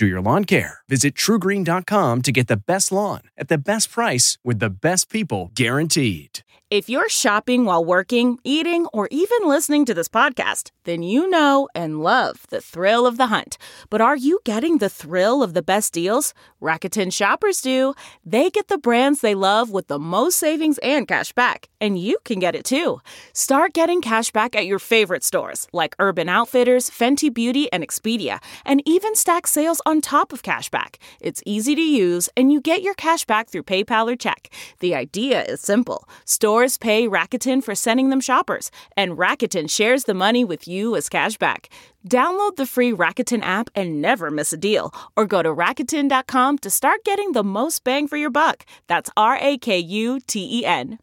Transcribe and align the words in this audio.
do 0.00 0.06
your 0.06 0.22
lawn 0.22 0.44
care. 0.46 0.80
Visit 0.88 1.14
trugreen.com 1.14 2.22
to 2.22 2.32
get 2.32 2.48
the 2.48 2.56
best 2.56 2.90
lawn 2.90 3.20
at 3.36 3.48
the 3.48 3.58
best 3.58 3.92
price 3.92 4.38
with 4.42 4.58
the 4.58 4.70
best 4.70 5.10
people 5.10 5.52
guaranteed. 5.54 6.40
If 6.70 6.88
you're 6.88 7.08
shopping 7.08 7.64
while 7.64 7.84
working, 7.84 8.38
eating, 8.44 8.86
or 8.92 9.08
even 9.10 9.38
listening 9.42 9.84
to 9.86 9.92
this 9.92 10.06
podcast, 10.06 10.70
then 10.84 11.02
you 11.02 11.28
know 11.28 11.68
and 11.74 12.00
love 12.00 12.46
the 12.48 12.60
thrill 12.60 13.08
of 13.08 13.16
the 13.16 13.26
hunt. 13.26 13.58
But 13.90 14.00
are 14.00 14.14
you 14.14 14.38
getting 14.44 14.78
the 14.78 14.88
thrill 14.88 15.42
of 15.42 15.52
the 15.52 15.62
best 15.62 15.92
deals? 15.92 16.32
Rakuten 16.62 17.12
shoppers 17.12 17.60
do. 17.60 17.94
They 18.24 18.50
get 18.50 18.68
the 18.68 18.78
brands 18.78 19.20
they 19.20 19.34
love 19.34 19.70
with 19.70 19.88
the 19.88 19.98
most 19.98 20.38
savings 20.38 20.78
and 20.78 21.08
cash 21.08 21.32
back. 21.32 21.68
And 21.80 21.98
you 21.98 22.18
can 22.24 22.38
get 22.38 22.54
it 22.54 22.64
too. 22.64 23.00
Start 23.32 23.72
getting 23.72 24.00
cash 24.00 24.30
back 24.30 24.54
at 24.54 24.66
your 24.66 24.78
favorite 24.78 25.24
stores 25.24 25.66
like 25.72 25.96
Urban 25.98 26.28
Outfitters, 26.28 26.88
Fenty 26.88 27.34
Beauty, 27.34 27.66
and 27.72 27.82
Expedia, 27.82 28.38
and 28.64 28.80
even 28.86 29.16
stack 29.16 29.48
sales 29.48 29.82
on 29.90 30.00
top 30.00 30.32
of 30.32 30.42
cashback. 30.44 30.96
It's 31.20 31.42
easy 31.44 31.74
to 31.74 31.82
use, 31.82 32.28
and 32.36 32.52
you 32.52 32.60
get 32.60 32.82
your 32.82 32.94
cash 32.94 33.24
back 33.24 33.50
through 33.50 33.64
PayPal 33.64 34.10
or 34.10 34.14
check. 34.14 34.48
The 34.78 34.94
idea 34.94 35.42
is 35.42 35.60
simple. 35.60 36.08
Stores 36.24 36.78
pay 36.78 37.08
Rakuten 37.08 37.62
for 37.62 37.74
sending 37.74 38.10
them 38.10 38.20
shoppers, 38.20 38.70
and 38.96 39.18
Rakuten 39.18 39.68
shares 39.68 40.04
the 40.04 40.14
money 40.14 40.44
with 40.44 40.68
you 40.68 40.94
as 40.94 41.08
cashback. 41.08 41.66
Download 42.08 42.54
the 42.54 42.66
free 42.66 42.92
Rakuten 42.92 43.42
app 43.42 43.68
and 43.74 44.00
never 44.00 44.30
miss 44.30 44.52
a 44.52 44.56
deal, 44.56 44.94
or 45.16 45.26
go 45.26 45.42
to 45.42 45.52
Rakuten.com 45.52 46.58
to 46.58 46.70
start 46.70 47.02
getting 47.04 47.32
the 47.32 47.44
most 47.44 47.82
bang 47.82 48.06
for 48.06 48.16
your 48.16 48.30
buck. 48.30 48.64
That's 48.86 49.10
R 49.16 49.38
A 49.40 49.58
K 49.58 49.78
U 49.78 50.20
T 50.20 50.60
E 50.60 50.64
N. 50.64 51.00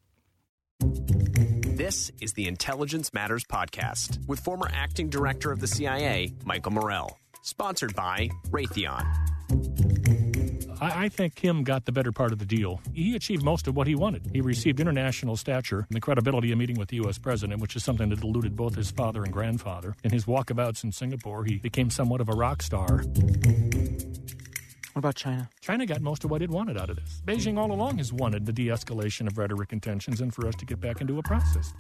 This 0.80 2.10
is 2.22 2.34
the 2.34 2.48
Intelligence 2.48 3.14
Matters 3.14 3.44
Podcast 3.44 4.26
with 4.28 4.40
former 4.40 4.70
acting 4.74 5.10
director 5.10 5.52
of 5.52 5.60
the 5.60 5.68
CIA, 5.68 6.34
Michael 6.46 6.72
Morell. 6.72 7.20
Sponsored 7.48 7.96
by 7.96 8.30
Raytheon. 8.50 9.08
I, 10.82 11.08
think 11.08 11.36
Kim 11.36 11.64
got 11.64 11.86
the 11.86 11.94
better 11.94 12.12
part 12.12 12.34
of 12.34 12.40
the 12.40 12.46
deal. 12.46 12.82
He 12.94 13.16
achieved 13.16 13.42
most 13.42 13.68
of 13.68 13.76
what 13.78 13.88
he 13.88 13.96
wanted. 13.96 14.30
He 14.34 14.42
received 14.42 14.82
international 14.82 15.38
stature 15.38 15.80
and 15.88 15.96
the 15.96 16.02
credibility 16.02 16.52
of 16.52 16.58
meeting 16.58 16.78
with 16.78 16.90
the 16.90 16.98
U.S. 16.98 17.18
president, 17.18 17.62
which 17.62 17.78
is 17.78 17.86
something 17.86 18.10
that 18.10 18.22
eluded 18.22 18.58
both 18.58 18.76
his 18.76 18.92
father 18.92 19.24
and 19.24 19.32
grandfather. 19.32 19.96
In 20.04 20.12
his 20.12 20.26
walkabouts 20.26 20.84
in 20.84 20.92
Singapore, 20.92 21.46
he 21.46 21.56
became 21.56 21.90
somewhat 21.90 22.20
of 22.20 22.28
a 22.28 22.34
rock 22.34 22.62
star. 22.62 23.06
What 24.98 25.02
about 25.02 25.16
China? 25.16 25.48
China 25.62 25.86
got 25.86 26.02
most 26.02 26.24
of 26.24 26.32
what 26.32 26.42
it 26.42 26.50
wanted 26.50 26.76
out 26.76 26.90
of 26.90 26.96
this. 26.96 27.22
Beijing 27.24 27.60
all 27.60 27.72
along 27.72 28.00
has 28.00 28.12
wanted 28.12 28.48
the 28.48 28.52
de 28.52 28.70
escalation 28.70 29.28
of 29.28 29.38
rhetoric 29.38 29.72
and 29.72 29.84
tensions 29.84 30.22
and 30.22 30.34
for 30.34 30.48
us 30.48 30.56
to 30.56 30.66
get 30.66 30.80
back 30.80 31.02
into 31.02 31.20
a 31.20 31.22
process. 31.22 31.72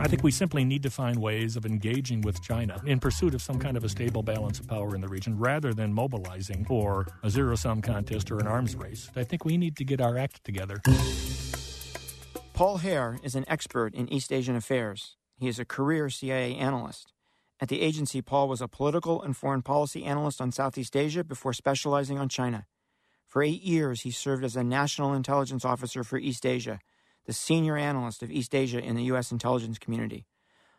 I 0.00 0.08
think 0.08 0.22
we 0.22 0.30
simply 0.30 0.64
need 0.64 0.82
to 0.84 0.90
find 0.90 1.20
ways 1.20 1.54
of 1.54 1.66
engaging 1.66 2.22
with 2.22 2.42
China 2.42 2.80
in 2.86 2.98
pursuit 2.98 3.34
of 3.34 3.42
some 3.42 3.58
kind 3.58 3.76
of 3.76 3.84
a 3.84 3.90
stable 3.90 4.22
balance 4.22 4.58
of 4.58 4.66
power 4.66 4.94
in 4.94 5.02
the 5.02 5.08
region 5.08 5.38
rather 5.38 5.74
than 5.74 5.92
mobilizing 5.92 6.64
for 6.64 7.06
a 7.22 7.28
zero 7.28 7.56
sum 7.56 7.82
contest 7.82 8.30
or 8.30 8.38
an 8.38 8.46
arms 8.46 8.74
race. 8.74 9.10
I 9.14 9.22
think 9.22 9.44
we 9.44 9.58
need 9.58 9.76
to 9.76 9.84
get 9.84 10.00
our 10.00 10.16
act 10.16 10.42
together. 10.42 10.80
Paul 12.54 12.78
Heer 12.78 13.18
is 13.22 13.34
an 13.34 13.44
expert 13.48 13.94
in 13.94 14.10
East 14.10 14.32
Asian 14.32 14.56
affairs. 14.56 15.18
He 15.36 15.46
is 15.46 15.58
a 15.58 15.66
career 15.66 16.08
CIA 16.08 16.54
analyst. 16.54 17.12
At 17.60 17.68
the 17.68 17.82
agency, 17.82 18.22
Paul 18.22 18.48
was 18.48 18.62
a 18.62 18.68
political 18.68 19.20
and 19.20 19.36
foreign 19.36 19.60
policy 19.60 20.04
analyst 20.04 20.40
on 20.40 20.50
Southeast 20.50 20.96
Asia 20.96 21.22
before 21.22 21.52
specializing 21.52 22.18
on 22.18 22.30
China. 22.30 22.66
For 23.26 23.42
eight 23.42 23.62
years, 23.62 24.00
he 24.00 24.10
served 24.10 24.44
as 24.44 24.56
a 24.56 24.64
national 24.64 25.12
intelligence 25.12 25.64
officer 25.64 26.02
for 26.02 26.16
East 26.18 26.46
Asia, 26.46 26.80
the 27.26 27.34
senior 27.34 27.76
analyst 27.76 28.22
of 28.22 28.30
East 28.30 28.54
Asia 28.54 28.78
in 28.78 28.96
the 28.96 29.04
U.S. 29.04 29.30
intelligence 29.30 29.78
community. 29.78 30.26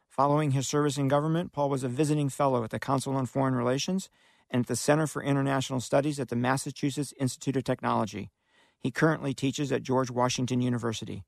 Following 0.10 0.52
his 0.52 0.68
service 0.68 0.98
in 0.98 1.08
government, 1.08 1.54
Paul 1.54 1.70
was 1.70 1.84
a 1.84 1.88
visiting 1.88 2.30
fellow 2.30 2.64
at 2.64 2.72
the 2.72 2.80
Council 2.80 3.16
on 3.16 3.28
Foreign 3.28 3.56
Relations 3.56 4.10
and 4.50 4.62
at 4.62 4.68
the 4.68 4.76
Center 4.76 5.06
for 5.06 5.22
International 5.22 5.80
Studies 5.80 6.20
at 6.20 6.30
the 6.30 6.36
Massachusetts 6.36 7.14
Institute 7.20 7.56
of 7.56 7.64
Technology. 7.64 8.32
He 8.78 8.90
currently 8.90 9.36
teaches 9.36 9.72
at 9.72 9.84
George 9.84 10.10
Washington 10.10 10.62
University. 10.62 11.24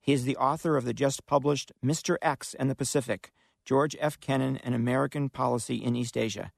He 0.00 0.12
is 0.12 0.24
the 0.24 0.36
author 0.36 0.76
of 0.76 0.84
the 0.84 0.94
just 0.94 1.26
published 1.26 1.72
Mr. 1.84 2.16
X 2.22 2.54
and 2.54 2.70
the 2.70 2.76
Pacific 2.76 3.32
George 3.64 3.96
F. 4.00 4.18
Kennan, 4.20 4.56
and 4.58 4.74
American 4.74 5.28
Policy 5.28 5.76
in 5.76 5.96
East 5.96 6.16
Asia. 6.16 6.52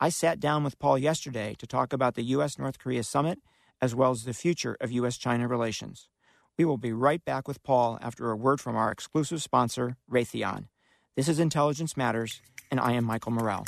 I 0.00 0.08
sat 0.08 0.40
down 0.40 0.64
with 0.64 0.78
Paul 0.78 0.98
yesterday 0.98 1.54
to 1.58 1.66
talk 1.66 1.92
about 1.92 2.14
the 2.14 2.22
U.S. 2.22 2.58
North 2.58 2.78
Korea 2.78 3.02
summit 3.02 3.40
as 3.80 3.94
well 3.94 4.10
as 4.10 4.24
the 4.24 4.32
future 4.32 4.76
of 4.80 4.92
U.S. 4.92 5.16
China 5.16 5.46
relations. 5.48 6.08
We 6.56 6.64
will 6.64 6.78
be 6.78 6.92
right 6.92 7.24
back 7.24 7.46
with 7.46 7.62
Paul 7.62 7.98
after 8.02 8.30
a 8.30 8.36
word 8.36 8.60
from 8.60 8.76
our 8.76 8.90
exclusive 8.90 9.42
sponsor, 9.42 9.96
Raytheon. 10.10 10.66
This 11.16 11.28
is 11.28 11.38
Intelligence 11.38 11.96
Matters, 11.96 12.40
and 12.70 12.80
I 12.80 12.92
am 12.92 13.04
Michael 13.04 13.32
Morell. 13.32 13.64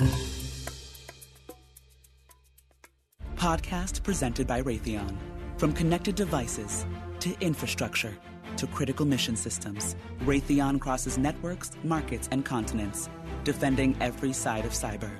Podcast 3.36 4.02
presented 4.02 4.46
by 4.46 4.62
Raytheon. 4.62 5.16
From 5.56 5.72
connected 5.72 6.14
devices 6.14 6.84
to 7.20 7.34
infrastructure 7.40 8.16
to 8.56 8.66
critical 8.66 9.06
mission 9.06 9.36
systems, 9.36 9.96
Raytheon 10.20 10.80
crosses 10.80 11.18
networks, 11.18 11.70
markets, 11.82 12.28
and 12.30 12.44
continents, 12.44 13.08
defending 13.44 13.96
every 14.00 14.32
side 14.32 14.64
of 14.64 14.72
cyber 14.72 15.10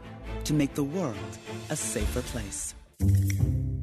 to 0.45 0.55
make 0.55 0.75
the 0.75 0.85
world 0.85 1.39
a 1.71 1.77
safer 1.77 2.23
place. 2.23 2.75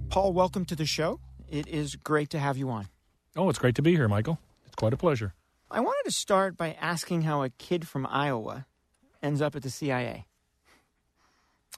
Paul, 0.09 0.33
welcome 0.33 0.65
to 0.65 0.75
the 0.75 0.85
show. 0.85 1.19
It 1.49 1.67
is 1.67 1.95
great 1.95 2.29
to 2.31 2.39
have 2.39 2.57
you 2.57 2.69
on. 2.69 2.87
Oh, 3.35 3.49
it's 3.49 3.59
great 3.59 3.75
to 3.75 3.81
be 3.81 3.95
here, 3.95 4.07
Michael. 4.07 4.39
It's 4.65 4.75
quite 4.75 4.93
a 4.93 4.97
pleasure. 4.97 5.33
I 5.69 5.79
wanted 5.79 6.03
to 6.05 6.11
start 6.11 6.57
by 6.57 6.73
asking 6.79 7.23
how 7.23 7.43
a 7.43 7.49
kid 7.49 7.87
from 7.87 8.07
Iowa 8.07 8.65
ends 9.21 9.41
up 9.41 9.55
at 9.55 9.63
the 9.63 9.69
CIA. 9.69 10.25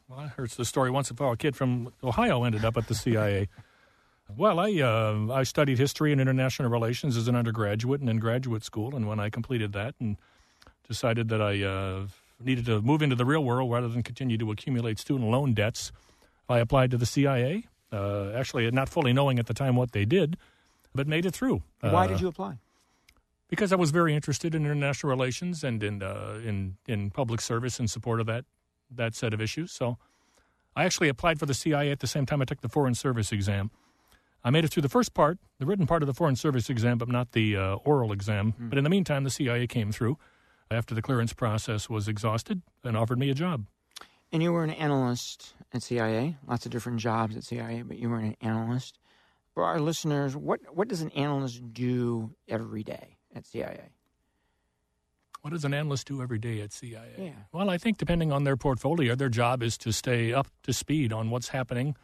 Well, 0.08 0.20
I 0.20 0.28
heard 0.28 0.50
the 0.52 0.66
story 0.66 0.90
once 0.90 1.10
about 1.10 1.34
a 1.34 1.38
kid 1.38 1.56
from 1.56 1.94
Ohio 2.04 2.44
ended 2.44 2.66
up 2.66 2.78
at 2.78 2.88
the 2.88 2.96
CIA. 2.96 3.48
Well, 4.38 4.60
I 4.60 4.72
uh, 4.80 5.34
I 5.34 5.44
studied 5.44 5.80
history 5.80 6.12
and 6.12 6.22
international 6.22 6.70
relations 6.70 7.18
as 7.18 7.28
an 7.28 7.36
undergraduate 7.36 8.00
and 8.00 8.10
in 8.10 8.20
graduate 8.20 8.64
school, 8.64 8.96
and 8.96 9.08
when 9.08 9.20
I 9.20 9.30
completed 9.30 9.74
that 9.74 9.96
and 10.00 10.18
decided 10.88 11.30
that 11.30 11.42
I 11.42 11.64
uh, 11.64 12.08
needed 12.40 12.66
to 12.66 12.82
move 12.82 13.02
into 13.02 13.16
the 13.16 13.26
real 13.26 13.44
world 13.44 13.72
rather 13.72 13.88
than 13.88 14.04
continue 14.04 14.38
to 14.38 14.52
accumulate 14.52 15.00
student 15.00 15.30
loan 15.30 15.54
debts, 15.54 15.92
I 16.48 16.60
applied 16.60 16.92
to 16.92 16.98
the 16.98 17.06
CIA. 17.06 17.68
Uh, 17.92 18.32
actually, 18.36 18.70
not 18.70 18.88
fully 18.88 19.14
knowing 19.14 19.40
at 19.40 19.48
the 19.48 19.54
time 19.54 19.76
what 19.76 19.94
they 19.94 20.06
did, 20.06 20.38
but 20.94 21.08
made 21.08 21.26
it 21.26 21.32
through. 21.32 21.64
Why 21.82 22.06
did 22.06 22.18
uh, 22.18 22.20
you 22.20 22.28
apply? 22.28 22.60
Because 23.48 23.74
I 23.74 23.78
was 23.78 23.90
very 23.90 24.14
interested 24.14 24.54
in 24.54 24.64
international 24.64 25.10
relations 25.10 25.64
and 25.64 25.82
in 25.82 26.04
uh, 26.04 26.40
in 26.46 26.78
in 26.88 27.10
public 27.10 27.42
service 27.42 27.80
in 27.80 27.88
support 27.88 28.20
of 28.20 28.28
that 28.28 28.46
that 28.92 29.16
set 29.16 29.34
of 29.34 29.42
issues. 29.42 29.72
So, 29.72 29.98
I 30.76 30.86
actually 30.86 31.10
applied 31.10 31.40
for 31.40 31.48
the 31.48 31.56
CIA 31.56 31.92
at 31.92 32.00
the 32.00 32.08
same 32.08 32.28
time 32.28 32.44
I 32.44 32.46
took 32.46 32.62
the 32.62 32.70
Foreign 32.70 32.94
Service 32.94 33.32
exam. 33.32 33.72
I 34.44 34.50
made 34.50 34.64
it 34.64 34.70
through 34.70 34.84
the 34.84 34.90
first 34.90 35.14
part, 35.14 35.38
the 35.60 35.66
written 35.66 35.86
part 35.86 36.02
of 36.02 36.08
the 36.08 36.14
Foreign 36.14 36.36
Service 36.36 36.70
exam, 36.70 36.98
but 36.98 37.10
not 37.10 37.34
the 37.34 37.58
uh, 37.58 37.76
oral 37.76 38.12
exam. 38.12 38.54
Mm. 38.54 38.70
But 38.70 38.78
in 38.78 38.84
the 38.84 38.90
meantime, 38.90 39.24
the 39.24 39.30
CIA 39.30 39.68
came 39.68 39.92
through 39.92 40.18
after 40.72 40.96
the 40.96 41.02
clearance 41.02 41.34
process 41.34 41.90
was 41.90 42.08
exhausted 42.08 42.62
and 42.84 42.96
offered 42.96 43.20
me 43.20 43.30
a 43.30 43.34
job. 43.34 43.66
And 44.32 44.44
you 44.44 44.54
were 44.54 44.64
an 44.64 44.70
analyst 44.70 45.54
at 45.74 45.84
CIA, 45.84 46.38
lots 46.48 46.66
of 46.66 46.72
different 46.72 47.00
jobs 47.00 47.36
at 47.36 47.44
CIA, 47.44 47.82
but 47.82 47.98
you 47.98 48.10
were 48.10 48.20
an 48.20 48.36
analyst. 48.42 49.00
For 49.54 49.64
our 49.64 49.80
listeners, 49.80 50.38
what, 50.38 50.62
what 50.72 50.88
does 50.88 51.02
an 51.02 51.10
analyst 51.12 51.74
do 51.74 52.36
every 52.48 52.84
day 52.84 53.18
at 53.36 53.48
CIA? 53.48 53.90
What 55.42 55.52
does 55.52 55.66
an 55.66 55.74
analyst 55.74 56.08
do 56.08 56.22
every 56.22 56.38
day 56.38 56.62
at 56.62 56.72
CIA? 56.72 57.14
Yeah. 57.18 57.30
Well, 57.52 57.70
I 57.70 57.78
think 57.78 57.98
depending 57.98 58.32
on 58.32 58.44
their 58.44 58.58
portfolio, 58.58 59.16
their 59.16 59.30
job 59.30 59.64
is 59.64 59.78
to 59.80 59.92
stay 59.92 60.34
up 60.34 60.48
to 60.64 60.74
speed 60.74 61.12
on 61.12 61.30
what's 61.30 61.50
happening 61.50 61.96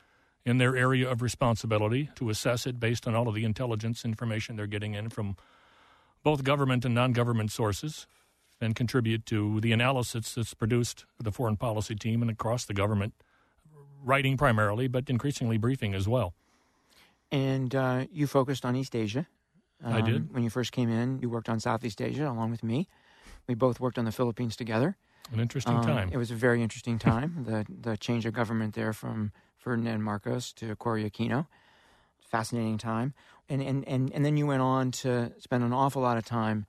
in 0.45 0.57
their 0.59 0.75
area 0.77 1.09
of 1.09 1.21
responsibility 1.21 2.09
to 2.15 2.30
assess 2.30 2.68
it 2.68 2.80
based 2.80 3.07
on 3.07 3.15
all 3.15 3.27
of 3.27 3.33
the 3.36 3.44
intelligence 3.44 4.06
information 4.06 4.56
they're 4.56 4.68
getting 4.68 4.94
in 4.94 5.09
from 5.09 5.36
both 6.24 6.44
government 6.44 6.86
and 6.86 6.94
non 6.94 7.12
government 7.13 7.51
sources 7.51 8.07
and 8.62 8.75
contribute 8.75 9.25
to 9.25 9.59
the 9.62 9.71
analysis 9.71 10.36
that's 10.36 10.53
produced 10.53 11.06
for 11.18 11.24
the 11.24 11.31
foreign 11.31 11.57
policy 11.57 11.95
team 11.95 12.21
and 12.21 12.31
across 12.31 12.65
the 12.65 12.74
government 12.74 13.13
writing 14.03 14.38
primarily, 14.38 14.88
but 14.88 15.09
increasingly 15.09 15.57
briefing 15.57 15.94
as 15.94 16.07
well. 16.07 16.33
And 17.31 17.74
uh, 17.74 18.06
you 18.12 18.27
focused 18.27 18.63
on 18.65 18.75
East 18.75 18.95
Asia. 18.95 19.27
I 19.83 20.01
did. 20.01 20.15
Um, 20.15 20.30
When 20.31 20.44
you 20.44 20.50
first 20.50 20.71
came 20.71 20.89
in, 20.89 21.19
you 21.19 21.30
worked 21.30 21.50
on 21.50 21.59
Southeast 21.59 22.01
Asia 22.01 22.30
along 22.30 22.51
with 22.51 22.63
me. 22.63 22.88
We 23.47 23.56
both 23.56 23.80
worked 23.80 23.97
on 23.97 24.06
the 24.06 24.12
Philippines 24.12 24.56
together. 24.56 24.95
An 25.33 25.39
interesting 25.39 25.75
Um, 25.75 25.83
time. 25.83 26.09
It 26.13 26.18
was 26.18 26.31
a 26.31 26.36
very 26.36 26.62
interesting 26.62 26.97
time. 27.00 27.44
the 27.45 27.65
the 27.68 27.97
change 27.97 28.25
of 28.25 28.33
government 28.33 28.74
there 28.75 28.94
from 28.94 29.31
Ferdinand 29.66 30.04
Marcos 30.04 30.54
to 30.54 30.76
Cory 30.76 31.10
Aquino. 31.10 31.48
Fascinating 32.20 32.78
time. 32.78 33.16
And, 33.50 33.64
and, 33.64 33.84
and, 33.88 34.14
and 34.14 34.24
then 34.24 34.38
you 34.38 34.46
went 34.46 34.62
on 34.62 34.92
to 34.92 35.32
spend 35.40 35.64
an 35.64 35.74
awful 35.74 36.04
lot 36.04 36.18
of 36.18 36.24
time 36.24 36.68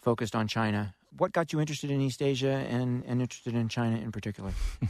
focused 0.00 0.36
on 0.36 0.46
China. 0.46 0.94
What 1.18 1.32
got 1.32 1.52
you 1.52 1.60
interested 1.60 1.90
in 1.90 2.00
East 2.00 2.22
Asia 2.22 2.64
and, 2.70 3.02
and 3.04 3.20
interested 3.20 3.56
in 3.56 3.68
China 3.68 3.96
in 3.96 4.12
particular? 4.12 4.52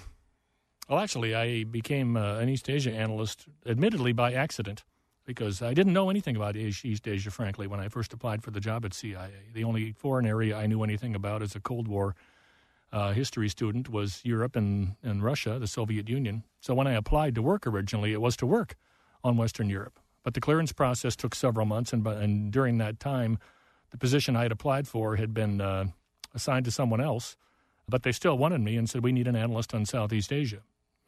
Well, 0.89 1.01
actually, 1.01 1.35
I 1.35 1.65
became 1.65 2.17
uh, 2.17 2.39
an 2.39 2.49
East 2.49 2.71
Asia 2.71 2.93
analyst, 2.93 3.47
admittedly 3.67 4.13
by 4.13 4.35
accident, 4.35 4.85
because 5.25 5.61
I 5.61 5.75
didn't 5.75 5.93
know 5.93 6.11
anything 6.11 6.37
about 6.37 6.55
East 6.55 7.09
Asia, 7.09 7.33
frankly, 7.33 7.67
when 7.67 7.81
I 7.81 7.89
first 7.89 8.13
applied 8.13 8.45
for 8.45 8.53
the 8.53 8.61
job 8.61 8.85
at 8.85 8.95
CIA. 8.95 9.31
The 9.53 9.65
only 9.65 9.91
foreign 9.91 10.27
area 10.27 10.57
I 10.57 10.69
knew 10.69 10.85
anything 10.85 11.17
about 11.17 11.43
is 11.43 11.57
a 11.57 11.61
Cold 11.61 11.89
War 11.89 12.15
uh, 12.93 13.13
history 13.13 13.49
student 13.49 13.89
was 13.89 14.21
Europe 14.25 14.57
and, 14.57 14.97
and 15.03 15.23
Russia, 15.23 15.59
the 15.59 15.67
Soviet 15.67 16.09
Union. 16.09 16.45
So 16.61 16.75
when 16.75 16.87
I 16.87 16.93
applied 16.93 17.35
to 17.35 17.43
work 17.43 17.67
originally, 17.67 18.13
it 18.13 18.21
was 18.21 18.37
to 18.39 18.47
work 18.47 18.77
on 19.23 19.37
Western 19.37 19.69
Europe. 19.69 19.99
But 20.23 20.35
the 20.35 20.41
clearance 20.41 20.73
process 20.73 21.15
took 21.15 21.35
several 21.35 21.67
months, 21.67 21.93
and, 21.93 22.07
and 22.07 22.51
during 22.51 22.79
that 22.79 22.99
time, 22.99 23.39
the 23.91 23.99
position 23.99 24.37
I 24.37 24.43
had 24.43 24.53
applied 24.53 24.89
for 24.89 25.17
had 25.17 25.33
been 25.33 25.61
uh, 25.61 25.87
assigned 26.35 26.65
to 26.65 26.71
someone 26.71 27.01
else. 27.01 27.37
But 27.89 28.03
they 28.03 28.13
still 28.13 28.37
wanted 28.37 28.61
me 28.61 28.77
and 28.77 28.91
said, 28.91 29.05
We 29.05 29.13
need 29.13 29.29
an 29.29 29.37
analyst 29.37 29.73
on 29.73 29.87
Southeast 29.87 30.33
Asia. 30.33 30.63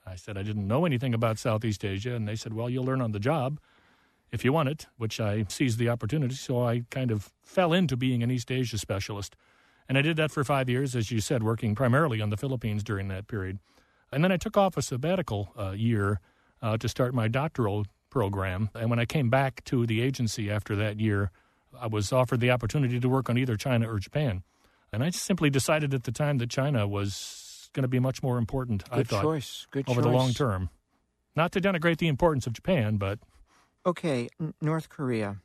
I 0.08 0.16
said 0.16 0.38
I 0.38 0.42
didn't 0.42 0.66
know 0.66 0.84
anything 0.84 1.14
about 1.14 1.38
Southeast 1.38 1.84
Asia, 1.84 2.14
and 2.14 2.26
they 2.26 2.36
said, 2.36 2.52
"Well, 2.52 2.70
you'll 2.70 2.84
learn 2.84 3.00
on 3.00 3.12
the 3.12 3.20
job 3.20 3.60
if 4.32 4.44
you 4.44 4.52
want 4.52 4.69
it." 4.69 4.86
Which 4.96 5.20
I 5.20 5.44
seized 5.48 5.78
the 5.78 5.88
opportunity, 5.88 6.34
so 6.34 6.64
I 6.64 6.84
kind 6.90 7.10
of 7.10 7.30
fell 7.42 7.72
into 7.72 7.96
being 7.96 8.22
an 8.22 8.30
East 8.30 8.50
Asia 8.50 8.78
specialist, 8.78 9.36
and 9.88 9.96
I 9.99 10.02
did 10.02 10.17
that 10.17 10.31
for 10.31 10.44
five 10.44 10.69
years, 10.69 10.94
as 10.94 11.11
you 11.11 11.20
said, 11.20 11.43
working 11.43 11.75
primarily 11.75 12.20
on 12.20 12.31
the 12.31 12.37
Philippines 12.37 12.82
during 12.82 13.08
that 13.08 13.26
period, 13.26 13.58
and 14.12 14.23
then 14.23 14.32
I 14.32 14.37
took 14.37 14.56
off 14.56 14.76
a 14.76 14.82
sabbatical 14.82 15.52
uh, 15.58 15.70
year 15.70 16.20
uh, 16.62 16.76
to 16.79 16.88
start 16.88 17.14
my 17.14 17.29
doctoral 17.29 17.87
program, 18.11 18.70
and 18.75 18.90
when 18.90 18.99
I 18.99 19.05
came 19.05 19.31
back 19.31 19.64
to 19.64 19.87
the 19.87 20.00
agency 20.00 20.50
after 20.50 20.75
that 20.76 20.99
year, 20.99 21.31
I 21.79 21.87
was 21.87 22.12
offered 22.12 22.40
the 22.40 22.50
opportunity 22.50 22.99
to 22.99 23.08
work 23.08 23.29
on 23.29 23.38
either 23.38 23.56
China 23.56 23.90
or 23.90 23.99
Japan, 23.99 24.43
and 24.93 25.02
I 25.02 25.11
just 25.11 25.25
simply 25.25 25.50
decided 25.50 25.94
at 25.94 26.05
the 26.05 26.12
time 26.12 26.38
that 26.38 26.50
China 26.50 26.87
was 26.87 27.70
going 27.73 27.82
to 27.82 27.88
be 27.88 27.99
much 28.00 28.23
more 28.23 28.38
important. 28.38 28.85
I 28.90 28.99
Good 28.99 29.08
thought 29.08 29.23
choice. 29.23 29.67
Good 29.70 29.88
over 29.88 30.00
choice. 30.00 30.11
the 30.11 30.17
long 30.17 30.32
term. 30.32 30.70
Not 31.37 31.52
to 31.52 31.61
denigrate 31.61 31.99
the 31.99 32.08
importance 32.08 32.46
of 32.46 32.52
Japan, 32.52 32.96
but 32.96 33.20
Okay, 33.87 34.29
North 34.61 34.88
Korea. 34.88 35.37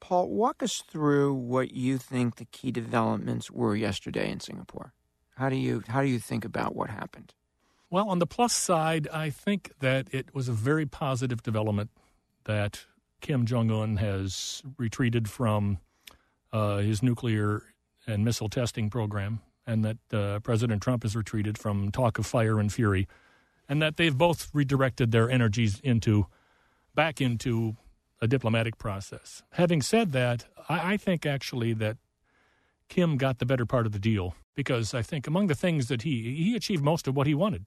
Paul, 0.00 0.28
walk 0.28 0.62
us 0.62 0.82
through 0.86 1.34
what 1.34 1.72
you 1.72 1.98
think 1.98 2.36
the 2.36 2.44
key 2.44 2.70
developments 2.70 3.50
were 3.50 3.74
yesterday 3.74 4.30
in 4.30 4.40
Singapore. 4.40 4.92
How 5.36 5.48
do 5.48 5.56
you 5.56 5.82
how 5.88 6.02
do 6.02 6.08
you 6.08 6.18
think 6.18 6.44
about 6.44 6.76
what 6.76 6.90
happened? 6.90 7.34
well, 7.94 8.08
on 8.08 8.18
the 8.18 8.26
plus 8.26 8.52
side, 8.52 9.06
I 9.12 9.30
think 9.30 9.70
that 9.78 10.08
it 10.10 10.34
was 10.34 10.48
a 10.48 10.52
very 10.52 10.84
positive 10.84 11.44
development 11.44 11.90
that 12.42 12.86
Kim 13.20 13.46
Jong 13.46 13.70
Un 13.70 13.98
has 13.98 14.64
retreated 14.76 15.30
from 15.30 15.78
uh, 16.52 16.78
his 16.78 17.04
nuclear 17.04 17.62
and 18.04 18.24
missile 18.24 18.48
testing 18.48 18.90
program, 18.90 19.42
and 19.64 19.84
that 19.84 20.12
uh, 20.12 20.40
President 20.40 20.82
Trump 20.82 21.04
has 21.04 21.14
retreated 21.14 21.56
from 21.56 21.92
talk 21.92 22.18
of 22.18 22.26
fire 22.26 22.58
and 22.58 22.72
fury, 22.72 23.06
and 23.68 23.80
that 23.80 23.96
they've 23.96 24.18
both 24.18 24.50
redirected 24.52 25.12
their 25.12 25.30
energies 25.30 25.78
into 25.84 26.26
back 26.96 27.20
into 27.20 27.76
a 28.20 28.26
diplomatic 28.26 28.78
process. 28.78 29.42
Having 29.52 29.82
said 29.82 30.12
that, 30.12 30.46
I, 30.68 30.94
I 30.94 30.96
think 30.96 31.26
actually 31.26 31.72
that 31.74 31.96
Kim 32.88 33.16
got 33.16 33.38
the 33.38 33.46
better 33.46 33.66
part 33.66 33.86
of 33.86 33.92
the 33.92 33.98
deal 33.98 34.34
because 34.54 34.94
I 34.94 35.02
think 35.02 35.26
among 35.26 35.48
the 35.48 35.54
things 35.54 35.88
that 35.88 36.02
he 36.02 36.34
he 36.34 36.56
achieved 36.56 36.82
most 36.82 37.08
of 37.08 37.16
what 37.16 37.26
he 37.26 37.34
wanted 37.34 37.66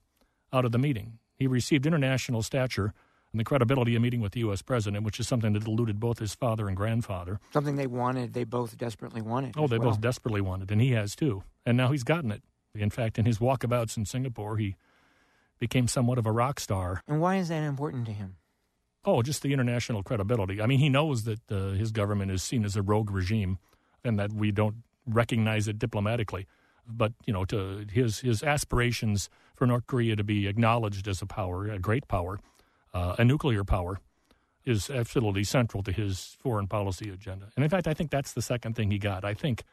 out 0.53 0.65
of 0.65 0.71
the 0.71 0.77
meeting. 0.77 1.19
He 1.35 1.47
received 1.47 1.85
international 1.85 2.41
stature 2.41 2.93
and 3.31 3.39
the 3.39 3.43
credibility 3.43 3.95
of 3.95 4.01
meeting 4.01 4.21
with 4.21 4.31
the 4.31 4.39
U.S. 4.41 4.61
president, 4.61 5.03
which 5.03 5.19
is 5.19 5.27
something 5.27 5.53
that 5.53 5.67
eluded 5.67 5.99
both 5.99 6.19
his 6.19 6.33
father 6.33 6.67
and 6.67 6.77
grandfather. 6.77 7.39
Something 7.51 7.75
they 7.75 7.87
wanted, 7.87 8.33
they 8.33 8.45
both 8.45 8.77
desperately 8.77 9.21
wanted. 9.21 9.55
Oh, 9.57 9.67
they 9.67 9.77
well. 9.77 9.89
both 9.89 10.01
desperately 10.01 10.41
wanted, 10.41 10.71
and 10.71 10.81
he 10.81 10.91
has 10.91 11.15
too. 11.15 11.43
And 11.65 11.77
now 11.77 11.91
he's 11.91 12.03
gotten 12.03 12.31
it. 12.31 12.41
In 12.73 12.89
fact, 12.89 13.19
in 13.19 13.25
his 13.25 13.39
walkabouts 13.39 13.97
in 13.97 14.05
Singapore, 14.05 14.57
he 14.57 14.75
became 15.59 15.87
somewhat 15.87 16.17
of 16.17 16.25
a 16.25 16.31
rock 16.31 16.59
star. 16.59 17.01
And 17.07 17.19
why 17.19 17.37
is 17.37 17.49
that 17.49 17.63
important 17.63 18.05
to 18.05 18.13
him? 18.13 18.37
Oh, 19.07 19.21
just 19.21 19.41
the 19.41 19.53
international 19.53 20.03
credibility. 20.03 20.61
I 20.61 20.65
mean, 20.65 20.79
he 20.79 20.89
knows 20.89 21.23
that 21.23 21.49
uh, 21.49 21.69
his 21.69 21.91
government 21.91 22.29
is 22.29 22.43
seen 22.43 22.65
as 22.65 22.75
a 22.75 22.81
rogue 22.81 23.09
regime 23.09 23.57
and 24.03 24.19
that 24.19 24.33
we 24.33 24.51
don't 24.51 24.83
recognize 25.07 25.69
it 25.69 25.79
diplomatically. 25.79 26.45
But, 26.85 27.13
you 27.25 27.31
know, 27.31 27.45
to 27.45 27.85
his, 27.89 28.19
his 28.19 28.43
aspirations 28.43 29.29
for 29.55 29.65
North 29.65 29.87
Korea 29.87 30.17
to 30.17 30.25
be 30.25 30.45
acknowledged 30.45 31.07
as 31.07 31.21
a 31.21 31.25
power, 31.25 31.69
a 31.69 31.79
great 31.79 32.09
power, 32.09 32.39
uh, 32.93 33.15
a 33.17 33.23
nuclear 33.23 33.63
power, 33.63 34.01
is 34.65 34.89
absolutely 34.89 35.45
central 35.45 35.81
to 35.83 35.93
his 35.93 36.35
foreign 36.41 36.67
policy 36.67 37.09
agenda. 37.09 37.47
And 37.55 37.63
in 37.63 37.69
fact, 37.69 37.87
I 37.87 37.93
think 37.93 38.11
that's 38.11 38.33
the 38.33 38.41
second 38.41 38.75
thing 38.75 38.91
he 38.91 38.99
got. 38.99 39.23
I 39.23 39.33
think, 39.33 39.63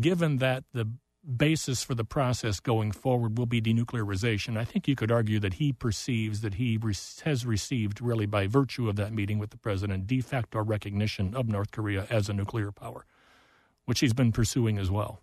given 0.00 0.36
that 0.38 0.64
the 0.74 0.86
basis 1.24 1.82
for 1.82 1.94
the 1.94 2.04
process 2.04 2.60
going 2.60 2.92
forward 2.92 3.38
will 3.38 3.46
be 3.46 3.60
denuclearization, 3.60 4.56
I 4.58 4.64
think 4.64 4.86
you 4.86 4.94
could 4.94 5.10
argue 5.10 5.40
that 5.40 5.54
he 5.54 5.72
perceives 5.72 6.40
that 6.42 6.54
he 6.54 6.76
re- 6.76 6.94
has 7.24 7.46
received, 7.46 8.00
really 8.00 8.26
by 8.26 8.46
virtue 8.46 8.88
of 8.88 8.96
that 8.96 9.12
meeting 9.12 9.38
with 9.38 9.50
the 9.50 9.56
president, 9.56 10.06
de 10.06 10.20
facto 10.20 10.62
recognition 10.62 11.34
of 11.34 11.48
North 11.48 11.70
Korea 11.70 12.06
as 12.10 12.28
a 12.28 12.32
nuclear 12.34 12.70
power, 12.72 13.06
which 13.86 14.00
he's 14.00 14.12
been 14.12 14.32
pursuing 14.32 14.78
as 14.78 14.90
well. 14.90 15.20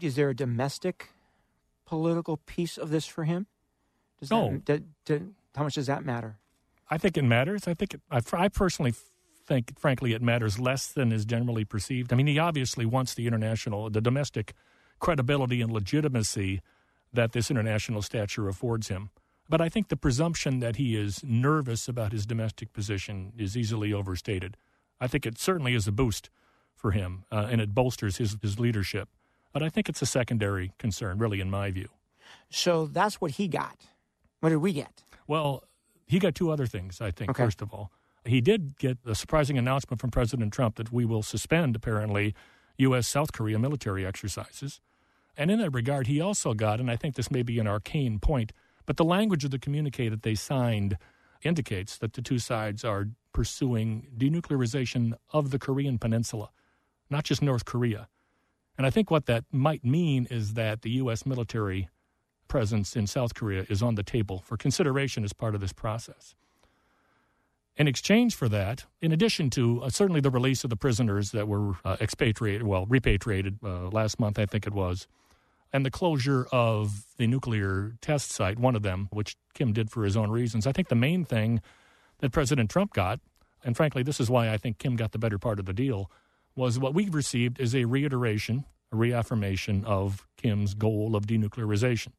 Is 0.00 0.16
there 0.16 0.30
a 0.30 0.36
domestic 0.36 1.08
political 1.86 2.36
piece 2.36 2.76
of 2.78 2.90
this 2.90 3.06
for 3.06 3.24
him? 3.24 3.46
Does 4.20 4.30
No. 4.30 4.50
That, 4.50 4.66
that- 4.66 4.82
that- 5.06 5.22
how 5.56 5.64
much 5.64 5.74
does 5.74 5.86
that 5.86 6.04
matter? 6.04 6.38
I 6.88 6.98
think 6.98 7.16
it 7.16 7.22
matters. 7.24 7.66
I 7.66 7.74
think 7.74 7.94
it, 7.94 8.00
I, 8.10 8.20
I 8.32 8.48
personally 8.48 8.92
think, 9.46 9.78
frankly, 9.78 10.12
it 10.12 10.22
matters 10.22 10.58
less 10.58 10.86
than 10.86 11.10
is 11.10 11.24
generally 11.24 11.64
perceived. 11.64 12.12
I 12.12 12.16
mean, 12.16 12.26
he 12.28 12.38
obviously 12.38 12.86
wants 12.86 13.14
the 13.14 13.26
international, 13.26 13.90
the 13.90 14.00
domestic 14.00 14.54
credibility 15.00 15.60
and 15.60 15.72
legitimacy 15.72 16.60
that 17.12 17.32
this 17.32 17.50
international 17.50 18.02
stature 18.02 18.48
affords 18.48 18.88
him. 18.88 19.10
But 19.48 19.60
I 19.60 19.68
think 19.68 19.88
the 19.88 19.96
presumption 19.96 20.60
that 20.60 20.76
he 20.76 20.94
is 20.94 21.24
nervous 21.24 21.88
about 21.88 22.12
his 22.12 22.24
domestic 22.24 22.72
position 22.72 23.32
is 23.36 23.56
easily 23.56 23.92
overstated. 23.92 24.56
I 25.00 25.08
think 25.08 25.26
it 25.26 25.38
certainly 25.38 25.74
is 25.74 25.88
a 25.88 25.92
boost 25.92 26.30
for 26.76 26.92
him, 26.92 27.24
uh, 27.32 27.48
and 27.50 27.60
it 27.60 27.74
bolsters 27.74 28.18
his, 28.18 28.36
his 28.42 28.60
leadership. 28.60 29.08
But 29.52 29.62
I 29.64 29.68
think 29.68 29.88
it's 29.88 30.00
a 30.02 30.06
secondary 30.06 30.72
concern, 30.78 31.18
really, 31.18 31.40
in 31.40 31.50
my 31.50 31.70
view. 31.72 31.88
So 32.48 32.86
that's 32.86 33.20
what 33.20 33.32
he 33.32 33.48
got. 33.48 33.76
What 34.38 34.50
did 34.50 34.58
we 34.58 34.72
get? 34.72 35.02
Well, 35.26 35.64
he 36.06 36.18
got 36.20 36.34
two 36.36 36.50
other 36.50 36.66
things, 36.66 37.00
I 37.00 37.10
think, 37.10 37.30
Okay. 37.30 37.42
first 37.44 37.60
of 37.60 37.72
all. 37.72 37.90
He 38.24 38.40
did 38.40 38.78
get 38.78 38.98
a 39.04 39.14
surprising 39.14 39.58
announcement 39.58 40.00
from 40.00 40.10
President 40.10 40.52
Trump 40.52 40.76
that 40.76 40.92
we 40.92 41.04
will 41.04 41.22
suspend, 41.22 41.74
apparently, 41.74 42.34
U.S. 42.78 43.08
South 43.08 43.32
Korea 43.32 43.58
military 43.58 44.06
exercises. 44.06 44.80
And 45.40 45.50
in 45.50 45.58
that 45.60 45.70
regard, 45.70 46.06
he 46.06 46.20
also 46.20 46.52
got, 46.52 46.80
and 46.80 46.90
I 46.90 46.96
think 46.96 47.14
this 47.14 47.30
may 47.30 47.42
be 47.42 47.58
an 47.58 47.66
arcane 47.66 48.18
point, 48.18 48.52
but 48.84 48.98
the 48.98 49.06
language 49.06 49.42
of 49.42 49.50
the 49.50 49.58
communique 49.58 50.10
that 50.10 50.22
they 50.22 50.34
signed 50.34 50.98
indicates 51.42 51.96
that 51.96 52.12
the 52.12 52.20
two 52.20 52.38
sides 52.38 52.84
are 52.84 53.08
pursuing 53.32 54.08
denuclearization 54.18 55.14
of 55.32 55.50
the 55.50 55.58
Korean 55.58 55.96
Peninsula, 55.96 56.50
not 57.08 57.24
just 57.24 57.40
North 57.40 57.64
Korea. 57.64 58.06
And 58.76 58.86
I 58.86 58.90
think 58.90 59.10
what 59.10 59.24
that 59.26 59.44
might 59.50 59.82
mean 59.82 60.26
is 60.30 60.52
that 60.54 60.82
the 60.82 60.90
U.S. 60.90 61.24
military 61.24 61.88
presence 62.46 62.94
in 62.94 63.06
South 63.06 63.32
Korea 63.32 63.64
is 63.70 63.82
on 63.82 63.94
the 63.94 64.02
table 64.02 64.40
for 64.40 64.58
consideration 64.58 65.24
as 65.24 65.32
part 65.32 65.54
of 65.54 65.62
this 65.62 65.72
process. 65.72 66.34
In 67.78 67.88
exchange 67.88 68.34
for 68.34 68.50
that, 68.50 68.84
in 69.00 69.10
addition 69.10 69.48
to 69.50 69.84
uh, 69.84 69.88
certainly 69.88 70.20
the 70.20 70.28
release 70.28 70.64
of 70.64 70.70
the 70.70 70.76
prisoners 70.76 71.30
that 71.30 71.48
were 71.48 71.76
uh, 71.82 71.96
expatriated, 71.98 72.66
well, 72.66 72.84
repatriated 72.84 73.58
uh, 73.64 73.88
last 73.88 74.20
month, 74.20 74.38
I 74.38 74.44
think 74.44 74.66
it 74.66 74.74
was, 74.74 75.06
and 75.72 75.86
the 75.86 75.90
closure 75.90 76.46
of 76.52 77.04
the 77.16 77.26
nuclear 77.26 77.94
test 78.00 78.30
site, 78.30 78.58
one 78.58 78.74
of 78.74 78.82
them, 78.82 79.08
which 79.12 79.36
Kim 79.54 79.72
did 79.72 79.90
for 79.90 80.04
his 80.04 80.16
own 80.16 80.30
reasons, 80.30 80.66
I 80.66 80.72
think 80.72 80.88
the 80.88 80.94
main 80.94 81.24
thing 81.24 81.60
that 82.18 82.32
President 82.32 82.70
Trump 82.70 82.92
got, 82.92 83.20
and 83.64 83.76
frankly, 83.76 84.02
this 84.02 84.20
is 84.20 84.30
why 84.30 84.50
I 84.50 84.56
think 84.56 84.78
Kim 84.78 84.96
got 84.96 85.12
the 85.12 85.18
better 85.18 85.38
part 85.38 85.58
of 85.58 85.66
the 85.66 85.72
deal, 85.72 86.10
was 86.56 86.78
what 86.78 86.94
we've 86.94 87.14
received 87.14 87.60
is 87.60 87.74
a 87.74 87.84
reiteration, 87.84 88.64
a 88.92 88.96
reaffirmation 88.96 89.84
of 89.84 90.26
Kim's 90.36 90.74
goal 90.74 91.14
of 91.14 91.26
denuclearization. 91.26 92.12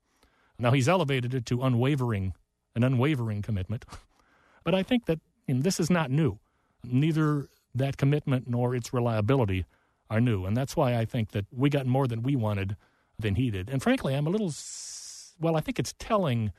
Now 0.57 0.71
he's 0.71 0.87
elevated 0.87 1.33
it 1.33 1.45
to 1.47 1.61
unwavering, 1.61 2.33
an 2.75 2.83
unwavering 2.83 3.41
commitment. 3.41 3.85
But 4.63 4.75
I 4.75 4.83
think 4.83 5.07
that 5.07 5.19
this 5.47 5.79
is 5.79 5.89
not 5.89 6.11
new. 6.11 6.37
Neither 6.83 7.47
that 7.73 7.97
commitment 7.97 8.47
nor 8.47 8.75
its 8.75 8.93
reliability 8.93 9.65
are 10.07 10.21
new, 10.21 10.45
and 10.45 10.55
that's 10.55 10.75
why 10.75 10.95
I 10.95 11.05
think 11.05 11.31
that 11.31 11.45
we 11.51 11.69
got 11.71 11.87
more 11.87 12.05
than 12.05 12.21
we 12.21 12.35
wanted 12.35 12.77
than 13.21 13.35
he 13.35 13.49
did. 13.49 13.69
And 13.69 13.81
frankly, 13.81 14.13
I'm 14.13 14.27
a 14.27 14.29
little 14.29 14.53
well. 15.39 15.55
I 15.55 15.61
think 15.61 15.79
it's 15.79 15.93
telling 15.97 16.51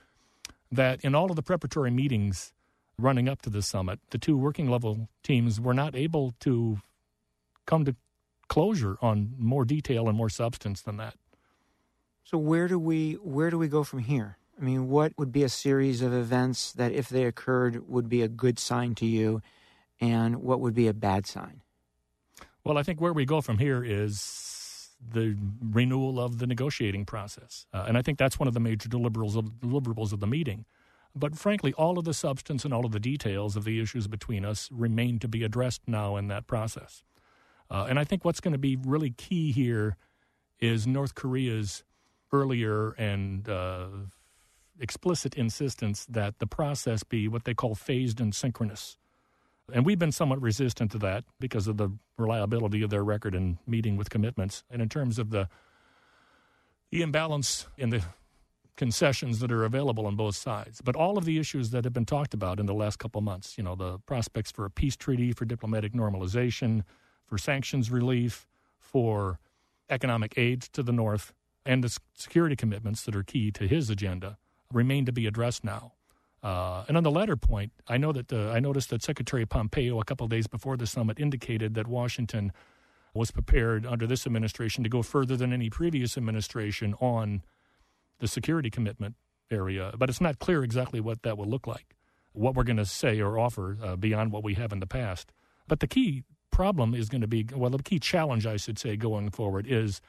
that 0.70 1.00
in 1.02 1.14
all 1.14 1.30
of 1.30 1.36
the 1.36 1.42
preparatory 1.42 1.90
meetings 1.90 2.52
running 2.98 3.28
up 3.28 3.42
to 3.42 3.50
the 3.50 3.62
summit, 3.62 4.00
the 4.10 4.18
two 4.18 4.36
working 4.36 4.70
level 4.70 5.08
teams 5.22 5.60
were 5.60 5.74
not 5.74 5.94
able 5.94 6.34
to 6.40 6.78
come 7.66 7.84
to 7.84 7.94
closure 8.48 8.96
on 9.00 9.34
more 9.38 9.64
detail 9.64 10.08
and 10.08 10.16
more 10.16 10.28
substance 10.28 10.82
than 10.82 10.96
that. 10.98 11.14
So 12.24 12.38
where 12.38 12.68
do 12.68 12.78
we 12.78 13.14
where 13.14 13.50
do 13.50 13.58
we 13.58 13.68
go 13.68 13.82
from 13.82 14.00
here? 14.00 14.38
I 14.60 14.64
mean, 14.64 14.88
what 14.88 15.12
would 15.18 15.32
be 15.32 15.42
a 15.42 15.48
series 15.48 16.02
of 16.02 16.12
events 16.12 16.72
that, 16.72 16.92
if 16.92 17.08
they 17.08 17.24
occurred, 17.24 17.88
would 17.88 18.08
be 18.08 18.22
a 18.22 18.28
good 18.28 18.58
sign 18.58 18.94
to 18.96 19.06
you, 19.06 19.42
and 20.00 20.36
what 20.36 20.60
would 20.60 20.74
be 20.74 20.86
a 20.86 20.94
bad 20.94 21.26
sign? 21.26 21.62
Well, 22.62 22.78
I 22.78 22.82
think 22.82 23.00
where 23.00 23.12
we 23.12 23.24
go 23.24 23.40
from 23.40 23.58
here 23.58 23.82
is 23.82 24.20
the 25.10 25.36
renewal 25.60 26.20
of 26.20 26.38
the 26.38 26.46
negotiating 26.46 27.04
process, 27.04 27.66
uh, 27.72 27.84
and 27.88 27.98
I 27.98 28.02
think 28.02 28.18
that's 28.18 28.38
one 28.38 28.48
of 28.48 28.54
the 28.54 28.60
major 28.60 28.88
deliverables 28.88 29.36
of, 29.36 29.60
deliverables 29.60 30.12
of 30.12 30.20
the 30.20 30.26
meeting. 30.26 30.64
But 31.14 31.36
frankly, 31.36 31.72
all 31.74 31.98
of 31.98 32.04
the 32.04 32.14
substance 32.14 32.64
and 32.64 32.72
all 32.72 32.86
of 32.86 32.92
the 32.92 33.00
details 33.00 33.54
of 33.56 33.64
the 33.64 33.80
issues 33.80 34.06
between 34.06 34.44
us 34.44 34.68
remain 34.72 35.18
to 35.18 35.28
be 35.28 35.44
addressed 35.44 35.82
now 35.86 36.16
in 36.16 36.28
that 36.28 36.46
process. 36.46 37.02
Uh, 37.70 37.86
and 37.88 37.98
I 37.98 38.04
think 38.04 38.24
what's 38.24 38.40
going 38.40 38.52
to 38.52 38.58
be 38.58 38.76
really 38.76 39.10
key 39.10 39.52
here 39.52 39.96
is 40.60 40.86
North 40.86 41.14
Korea's 41.14 41.84
earlier 42.32 42.92
and 42.92 43.48
uh, 43.48 43.88
explicit 44.80 45.34
insistence 45.34 46.06
that 46.06 46.38
the 46.38 46.46
process 46.46 47.02
be 47.02 47.28
what 47.28 47.44
they 47.44 47.54
call 47.54 47.74
phased 47.74 48.20
and 48.20 48.34
synchronous. 48.34 48.96
And 49.72 49.84
we've 49.86 49.98
been 49.98 50.12
somewhat 50.12 50.40
resistant 50.40 50.90
to 50.92 50.98
that 50.98 51.24
because 51.38 51.66
of 51.66 51.76
the 51.76 51.90
reliability 52.16 52.82
of 52.82 52.90
their 52.90 53.04
record 53.04 53.34
in 53.34 53.58
meeting 53.66 53.96
with 53.96 54.10
commitments. 54.10 54.64
And 54.70 54.80
in 54.82 54.88
terms 54.88 55.18
of 55.18 55.30
the, 55.30 55.48
the 56.90 57.02
imbalance 57.02 57.66
in 57.76 57.90
the 57.90 58.02
concessions 58.76 59.38
that 59.40 59.52
are 59.52 59.64
available 59.64 60.06
on 60.06 60.16
both 60.16 60.34
sides. 60.34 60.80
But 60.80 60.96
all 60.96 61.18
of 61.18 61.24
the 61.24 61.38
issues 61.38 61.70
that 61.70 61.84
have 61.84 61.92
been 61.92 62.06
talked 62.06 62.34
about 62.34 62.58
in 62.58 62.66
the 62.66 62.74
last 62.74 62.98
couple 62.98 63.20
months, 63.20 63.56
you 63.58 63.64
know, 63.64 63.74
the 63.74 63.98
prospects 64.00 64.50
for 64.50 64.64
a 64.64 64.70
peace 64.70 64.96
treaty, 64.96 65.32
for 65.32 65.44
diplomatic 65.44 65.92
normalization, 65.92 66.82
for 67.26 67.38
sanctions 67.38 67.90
relief, 67.90 68.46
for 68.78 69.38
economic 69.90 70.34
aid 70.36 70.62
to 70.62 70.82
the 70.82 70.92
North, 70.92 71.34
and 71.64 71.84
the 71.84 71.96
security 72.14 72.56
commitments 72.56 73.02
that 73.02 73.14
are 73.14 73.22
key 73.22 73.50
to 73.52 73.68
his 73.68 73.90
agenda 73.90 74.38
remain 74.72 75.04
to 75.04 75.12
be 75.12 75.26
addressed 75.26 75.64
now. 75.64 75.92
Uh, 76.42 76.84
and 76.88 76.96
on 76.96 77.04
the 77.04 77.10
latter 77.10 77.36
point, 77.36 77.72
I 77.86 77.98
know 77.98 78.12
that 78.12 78.32
uh, 78.32 78.50
I 78.50 78.58
noticed 78.58 78.90
that 78.90 79.02
Secretary 79.02 79.46
Pompeo, 79.46 80.00
a 80.00 80.04
couple 80.04 80.26
days 80.26 80.48
before 80.48 80.76
the 80.76 80.86
summit, 80.86 81.20
indicated 81.20 81.74
that 81.74 81.86
Washington 81.86 82.52
was 83.14 83.30
prepared 83.30 83.86
under 83.86 84.06
this 84.06 84.26
administration 84.26 84.82
to 84.82 84.90
go 84.90 85.02
further 85.02 85.36
than 85.36 85.52
any 85.52 85.70
previous 85.70 86.16
administration 86.16 86.94
on 87.00 87.42
the 88.18 88.26
security 88.26 88.70
commitment 88.70 89.14
area. 89.50 89.92
But 89.96 90.08
it's 90.08 90.20
not 90.20 90.38
clear 90.38 90.64
exactly 90.64 90.98
what 90.98 91.22
that 91.22 91.38
will 91.38 91.46
look 91.46 91.66
like, 91.66 91.94
what 92.32 92.54
we're 92.54 92.64
going 92.64 92.76
to 92.78 92.86
say 92.86 93.20
or 93.20 93.38
offer 93.38 93.76
uh, 93.82 93.96
beyond 93.96 94.32
what 94.32 94.42
we 94.42 94.54
have 94.54 94.72
in 94.72 94.80
the 94.80 94.86
past. 94.86 95.30
But 95.68 95.80
the 95.80 95.86
key 95.86 96.24
problem 96.50 96.94
is 96.94 97.08
going 97.08 97.20
to 97.20 97.28
be 97.28 97.46
well, 97.54 97.70
the 97.70 97.82
key 97.82 97.98
challenge, 97.98 98.46
I 98.46 98.56
should 98.56 98.78
say, 98.78 98.96
going 98.96 99.30
forward 99.30 99.66
is 99.68 100.00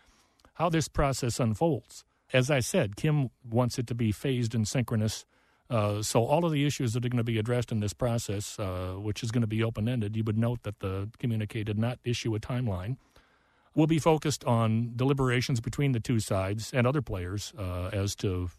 how 0.55 0.69
this 0.69 0.87
process 0.87 1.39
unfolds. 1.39 2.03
As 2.31 2.49
I 2.49 2.61
said, 2.61 2.95
Kim 2.95 3.29
wants 3.47 3.77
it 3.77 3.85
to 3.87 3.95
be 3.95 4.11
phased 4.11 4.55
and 4.55 4.67
synchronous. 4.67 5.25
Uh, 5.70 6.01
so 6.01 6.25
all 6.25 6.46
of 6.46 6.51
the 6.51 6.65
issues 6.65 6.93
that 6.93 7.05
are 7.05 7.10
going 7.10 7.17
to 7.17 7.24
be 7.24 7.39
addressed 7.39 7.72
in 7.72 7.79
this 7.79 7.93
process, 7.93 8.60
uh, 8.60 8.93
which 8.98 9.24
is 9.24 9.32
going 9.32 9.41
to 9.41 9.48
be 9.48 9.63
open 9.63 9.88
ended, 9.88 10.15
you 10.15 10.24
would 10.24 10.38
note 10.38 10.63
that 10.63 10.79
the 10.79 11.10
communique 11.20 11.63
did 11.63 11.79
not 11.79 12.00
issue 12.03 12.36
a 12.36 12.39
timeline. 12.39 12.98
Will 13.75 13.88
be 13.88 13.98
focused 13.98 14.43
on 14.43 14.91
deliberations 14.96 15.60
between 15.60 15.93
the 15.93 16.00
two 16.00 16.20
sides 16.20 16.72
and 16.74 16.86
other 16.86 17.01
players 17.01 17.53
uh, 17.58 17.89
as 17.91 18.15
to 18.17 18.50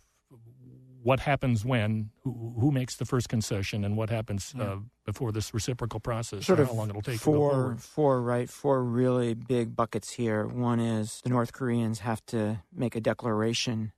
what 1.04 1.20
happens 1.20 1.64
when, 1.64 2.10
who, 2.22 2.54
who, 2.58 2.72
makes 2.72 2.96
the 2.96 3.04
first 3.04 3.28
concession, 3.28 3.84
and 3.84 3.94
what 3.94 4.08
happens 4.08 4.54
uh, 4.58 4.76
before 5.04 5.32
this 5.32 5.52
reciprocal 5.52 6.00
process, 6.00 6.46
sort 6.46 6.60
of 6.60 6.68
how 6.68 6.72
long 6.72 6.88
it'll 6.88 7.02
take 7.02 7.20
four, 7.20 7.76
Four, 7.78 8.22
right? 8.22 8.48
Four 8.48 8.82
really 8.82 9.34
big 9.34 9.76
buckets 9.76 10.12
here. 10.12 10.46
One 10.46 10.80
is 10.80 11.20
the 11.22 11.28
North 11.28 11.52
Koreans 11.52 12.00
have 12.00 12.24
to 12.26 12.62
make 12.74 12.96
a 12.96 13.02
declaration, 13.02 13.92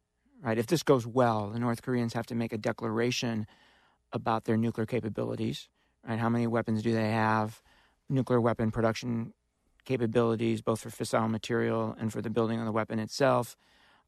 right? 0.46 0.56
If 0.56 0.66
this 0.68 0.82
goes 0.82 1.06
well, 1.06 1.50
the 1.50 1.58
North 1.58 1.82
Koreans 1.82 2.14
have 2.14 2.26
to 2.26 2.34
make 2.34 2.54
a 2.54 2.58
declaration 2.58 3.46
about 4.12 4.44
their 4.44 4.56
nuclear 4.56 4.86
capabilities, 4.86 5.68
right? 6.08 6.18
How 6.18 6.30
many 6.30 6.46
weapons 6.46 6.82
do 6.82 6.94
they 6.94 7.10
have? 7.10 7.60
Nuclear 8.08 8.40
weapon 8.40 8.70
production 8.70 9.34
capabilities, 9.84 10.62
both 10.62 10.80
for 10.80 10.88
fissile 10.88 11.28
material 11.28 11.94
and 12.00 12.10
for 12.10 12.22
the 12.22 12.30
building 12.30 12.58
of 12.60 12.64
the 12.64 12.72
weapon 12.72 12.98
itself 12.98 13.56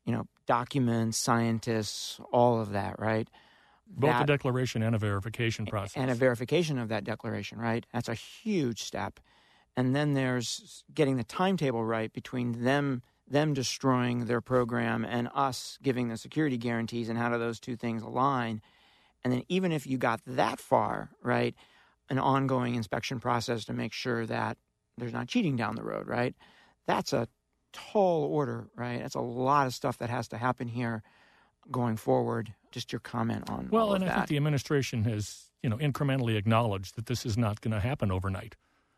you 0.08 0.14
know, 0.14 0.26
documents, 0.46 1.18
scientists, 1.18 2.18
all 2.32 2.62
of 2.62 2.70
that, 2.70 2.98
right? 2.98 3.28
Both 3.86 4.10
that, 4.10 4.22
a 4.22 4.26
declaration 4.26 4.82
and 4.82 4.94
a 4.94 4.98
verification 4.98 5.66
process. 5.66 5.96
And 5.96 6.10
a 6.10 6.14
verification 6.14 6.78
of 6.78 6.88
that 6.88 7.04
declaration, 7.04 7.58
right? 7.58 7.84
That's 7.92 8.08
a 8.08 8.14
huge 8.14 8.82
step. 8.82 9.20
And 9.76 9.94
then 9.94 10.14
there's 10.14 10.82
getting 10.94 11.18
the 11.18 11.24
timetable 11.24 11.84
right 11.84 12.10
between 12.10 12.64
them 12.64 13.02
them 13.30 13.54
destroying 13.54 14.24
their 14.24 14.40
program 14.40 15.04
and 15.04 15.28
us 15.34 15.78
giving 15.82 16.08
the 16.08 16.16
security 16.16 16.56
guarantees 16.56 17.08
and 17.08 17.18
how 17.18 17.28
do 17.28 17.38
those 17.38 17.60
two 17.60 17.76
things 17.76 18.02
align? 18.02 18.62
And 19.24 19.32
then 19.32 19.42
even 19.48 19.72
if 19.72 19.86
you 19.86 19.98
got 19.98 20.20
that 20.26 20.60
far, 20.60 21.10
right, 21.22 21.54
an 22.08 22.18
ongoing 22.18 22.74
inspection 22.74 23.20
process 23.20 23.64
to 23.66 23.72
make 23.72 23.92
sure 23.92 24.24
that 24.26 24.56
there's 24.96 25.12
not 25.12 25.28
cheating 25.28 25.56
down 25.56 25.76
the 25.76 25.82
road, 25.82 26.06
right? 26.06 26.34
That's 26.86 27.12
a 27.12 27.28
tall 27.72 28.24
order, 28.24 28.68
right? 28.74 29.00
That's 29.00 29.14
a 29.14 29.20
lot 29.20 29.66
of 29.66 29.74
stuff 29.74 29.98
that 29.98 30.10
has 30.10 30.28
to 30.28 30.38
happen 30.38 30.68
here 30.68 31.02
going 31.70 31.96
forward. 31.96 32.54
Just 32.70 32.92
your 32.92 33.00
comment 33.00 33.48
on 33.48 33.68
well, 33.70 33.94
and 33.94 34.04
I 34.04 34.14
think 34.14 34.28
the 34.28 34.36
administration 34.36 35.04
has 35.04 35.50
you 35.62 35.70
know 35.70 35.78
incrementally 35.78 36.36
acknowledged 36.36 36.96
that 36.96 37.06
this 37.06 37.24
is 37.24 37.38
not 37.38 37.60
going 37.60 37.72
to 37.72 37.80
happen 37.80 38.10
overnight. 38.10 38.56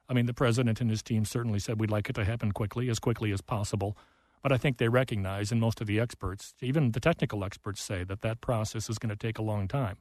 I 0.08 0.12
mean, 0.12 0.26
the 0.26 0.34
president 0.34 0.80
and 0.80 0.90
his 0.90 1.02
team 1.02 1.25
certainly 1.25 1.60
said 1.60 1.80
we'd 1.80 1.90
like 1.90 2.10
it 2.10 2.14
to 2.14 2.25
happen 2.25 2.50
quickly, 2.50 2.88
as 2.88 2.99
quickly 2.99 3.30
as 3.30 3.40
possible. 3.40 3.96
But 4.42 4.52
I 4.52 4.56
think 4.56 4.78
they 4.78 4.88
recognize, 4.88 5.52
and 5.52 5.61
most 5.61 5.80
of 5.80 5.87
the 5.87 6.00
experts, 6.00 6.54
even 6.62 6.92
the 6.92 7.00
technical 7.00 7.44
experts, 7.44 7.82
say 7.82 8.04
that 8.04 8.23
that 8.23 8.40
process 8.40 8.88
is 8.88 8.99
going 8.99 9.11
to 9.11 9.16
take 9.16 9.38
a 9.38 9.42
long 9.42 9.68
time. 9.68 9.99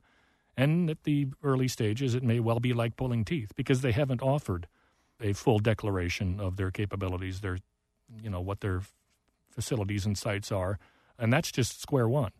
And 0.56 0.90
at 0.90 1.04
the 1.04 1.28
early 1.44 1.68
stages, 1.68 2.16
it 2.16 2.24
may 2.24 2.40
well 2.40 2.60
be 2.60 2.74
like 2.74 2.96
pulling 2.96 3.26
teeth 3.26 3.52
because 3.56 3.82
they 3.82 3.92
haven't 3.92 4.22
offered 4.22 4.68
a 5.22 5.34
full 5.34 5.60
declaration 5.60 6.40
of 6.40 6.56
their 6.56 6.72
capabilities, 6.72 7.42
their 7.42 7.58
you 8.22 8.30
know 8.30 8.42
what 8.42 8.62
their 8.62 8.82
facilities 9.50 10.06
and 10.06 10.18
sites 10.18 10.52
are, 10.52 10.80
and 11.18 11.32
that's 11.32 11.52
just 11.52 11.82
square 11.82 12.08
one. 12.08 12.32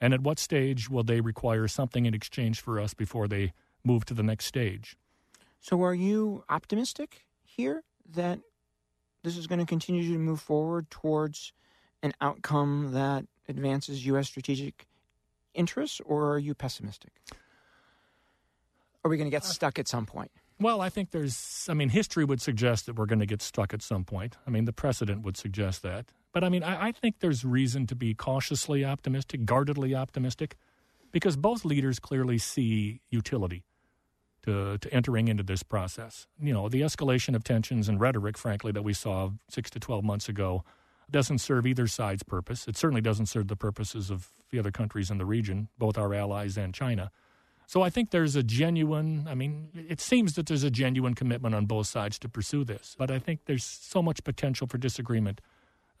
And 0.00 0.14
at 0.14 0.20
what 0.20 0.38
stage 0.38 0.88
will 0.88 1.02
they 1.02 1.20
require 1.20 1.66
something 1.66 2.06
in 2.06 2.14
exchange 2.14 2.60
for 2.60 2.80
us 2.80 2.94
before 2.94 3.26
they 3.26 3.52
move 3.84 4.04
to 4.06 4.14
the 4.14 4.22
next 4.22 4.44
stage? 4.46 4.96
So, 5.60 5.82
are 5.82 5.94
you 5.94 6.44
optimistic 6.48 7.26
here 7.44 7.82
that 8.08 8.40
this 9.22 9.36
is 9.36 9.46
going 9.46 9.58
to 9.58 9.66
continue 9.66 10.12
to 10.12 10.18
move 10.18 10.40
forward 10.40 10.90
towards 10.90 11.52
an 12.02 12.12
outcome 12.20 12.92
that 12.92 13.24
advances 13.48 14.06
U.S. 14.06 14.28
strategic 14.28 14.86
interests, 15.54 16.00
or 16.04 16.32
are 16.32 16.38
you 16.38 16.54
pessimistic? 16.54 17.12
Are 19.04 19.10
we 19.10 19.16
going 19.16 19.30
to 19.30 19.34
get 19.34 19.42
uh, 19.42 19.46
stuck 19.46 19.78
at 19.78 19.88
some 19.88 20.06
point? 20.06 20.30
Well, 20.60 20.80
I 20.80 20.88
think 20.88 21.10
there's, 21.10 21.66
I 21.68 21.74
mean, 21.74 21.88
history 21.88 22.24
would 22.24 22.40
suggest 22.40 22.86
that 22.86 22.96
we're 22.96 23.06
going 23.06 23.20
to 23.20 23.26
get 23.26 23.42
stuck 23.42 23.72
at 23.72 23.82
some 23.82 24.04
point. 24.04 24.36
I 24.46 24.50
mean, 24.50 24.64
the 24.64 24.72
precedent 24.72 25.22
would 25.22 25.36
suggest 25.36 25.82
that. 25.82 26.06
But 26.32 26.44
I 26.44 26.48
mean, 26.48 26.62
I, 26.62 26.88
I, 26.88 26.92
think 26.92 27.20
there's 27.20 27.44
reason 27.44 27.86
to 27.86 27.94
be 27.94 28.12
cautiously 28.14 28.84
optimistic, 28.84 29.44
guardedly 29.44 29.94
optimistic, 29.94 30.56
because 31.10 31.36
both 31.36 31.64
leaders 31.64 31.98
clearly 31.98 32.38
see 32.38 33.00
utility 33.10 33.64
to, 34.48 34.78
to 34.78 34.94
entering 34.94 35.28
into 35.28 35.42
this 35.42 35.62
process. 35.62 36.26
You 36.40 36.54
know, 36.54 36.68
the 36.68 36.80
escalation 36.80 37.36
of 37.36 37.44
tensions 37.44 37.88
and 37.88 38.00
rhetoric, 38.00 38.38
frankly, 38.38 38.72
that 38.72 38.82
we 38.82 38.94
saw 38.94 39.30
six 39.50 39.68
to 39.70 39.80
12 39.80 40.02
months 40.02 40.28
ago 40.28 40.64
doesn't 41.10 41.38
serve 41.38 41.66
either 41.66 41.86
side's 41.86 42.22
purpose. 42.22 42.66
It 42.66 42.76
certainly 42.76 43.02
doesn't 43.02 43.26
serve 43.26 43.48
the 43.48 43.56
purposes 43.56 44.10
of 44.10 44.28
the 44.50 44.58
other 44.58 44.70
countries 44.70 45.10
in 45.10 45.18
the 45.18 45.26
region, 45.26 45.68
both 45.76 45.98
our 45.98 46.14
allies 46.14 46.56
and 46.56 46.72
China. 46.72 47.10
So 47.66 47.82
I 47.82 47.90
think 47.90 48.10
there's 48.10 48.36
a 48.36 48.42
genuine, 48.42 49.26
I 49.28 49.34
mean, 49.34 49.68
it 49.74 50.00
seems 50.00 50.34
that 50.34 50.46
there's 50.46 50.64
a 50.64 50.70
genuine 50.70 51.12
commitment 51.12 51.54
on 51.54 51.66
both 51.66 51.86
sides 51.86 52.18
to 52.20 52.28
pursue 52.28 52.64
this. 52.64 52.96
But 52.98 53.10
I 53.10 53.18
think 53.18 53.40
there's 53.44 53.64
so 53.64 54.00
much 54.00 54.24
potential 54.24 54.66
for 54.66 54.78
disagreement 54.78 55.42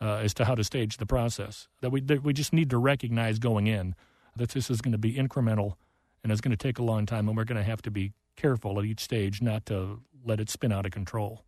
uh, 0.00 0.16
as 0.16 0.32
to 0.34 0.46
how 0.46 0.54
to 0.54 0.64
stage 0.64 0.96
the 0.96 1.06
process 1.06 1.68
that 1.82 1.90
we, 1.90 2.00
that 2.02 2.22
we 2.22 2.32
just 2.32 2.54
need 2.54 2.70
to 2.70 2.78
recognize 2.78 3.38
going 3.38 3.66
in 3.66 3.94
that 4.36 4.50
this 4.50 4.70
is 4.70 4.80
going 4.80 4.92
to 4.92 4.98
be 4.98 5.14
incremental 5.14 5.74
and 6.22 6.32
it's 6.32 6.40
going 6.40 6.50
to 6.50 6.56
take 6.56 6.78
a 6.78 6.82
long 6.82 7.06
time, 7.06 7.28
and 7.28 7.36
we're 7.36 7.44
going 7.44 7.62
to 7.62 7.68
have 7.68 7.82
to 7.82 7.90
be 7.90 8.12
careful 8.38 8.78
at 8.78 8.84
each 8.84 9.00
stage 9.00 9.42
not 9.42 9.66
to 9.66 10.00
let 10.24 10.40
it 10.40 10.48
spin 10.48 10.72
out 10.72 10.86
of 10.86 10.92
control. 10.92 11.44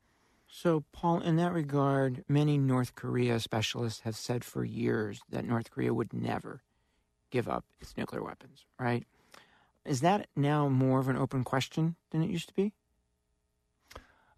So, 0.49 0.85
Paul, 0.93 1.21
in 1.21 1.37
that 1.37 1.53
regard, 1.53 2.25
many 2.29 2.59
North 2.59 2.97
Korea 2.97 3.39
specialists 3.39 4.01
have 4.01 4.17
said 4.17 4.43
for 4.43 4.65
years 4.65 5.21
that 5.31 5.45
North 5.45 5.71
Korea 5.71 5.95
would 5.95 6.13
never 6.13 6.63
give 7.31 7.49
up 7.49 7.65
its 7.81 7.97
nuclear 7.97 8.23
weapons, 8.23 8.65
right? 8.79 9.07
Is 9.87 10.01
that 10.01 10.27
now 10.35 10.69
more 10.69 10.99
of 10.99 11.09
an 11.09 11.17
open 11.17 11.45
question 11.45 11.95
than 12.11 12.23
it 12.23 12.31
used 12.31 12.49
to 12.49 12.55
be? 12.55 12.73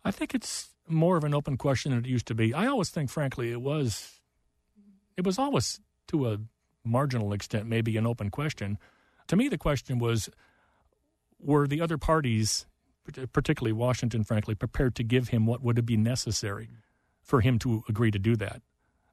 I 0.04 0.10
think 0.10 0.34
it's 0.34 0.68
more 0.86 1.16
of 1.16 1.24
an 1.24 1.32
open 1.32 1.56
question 1.56 1.92
than 1.92 2.04
it 2.04 2.08
used 2.08 2.26
to 2.26 2.34
be. 2.34 2.52
I 2.52 2.66
always 2.66 2.90
think, 2.90 3.08
frankly, 3.10 3.50
it 3.50 3.62
was 3.62 4.20
it 5.16 5.24
was 5.24 5.38
always 5.38 5.80
to 6.08 6.28
a 6.28 6.38
marginal 6.84 7.32
extent 7.32 7.66
maybe 7.66 7.96
an 7.96 8.06
open 8.06 8.28
question 8.28 8.78
To 9.28 9.36
me, 9.36 9.48
the 9.48 9.58
question 9.58 9.98
was 9.98 10.28
were 11.42 11.66
the 11.66 11.80
other 11.80 11.98
parties, 11.98 12.66
particularly 13.32 13.72
Washington, 13.72 14.24
frankly, 14.24 14.54
prepared 14.54 14.94
to 14.96 15.02
give 15.02 15.28
him 15.28 15.46
what 15.46 15.62
would 15.62 15.84
be 15.84 15.96
necessary 15.96 16.68
for 17.22 17.40
him 17.40 17.58
to 17.60 17.84
agree 17.88 18.10
to 18.10 18.18
do 18.18 18.36
that? 18.36 18.62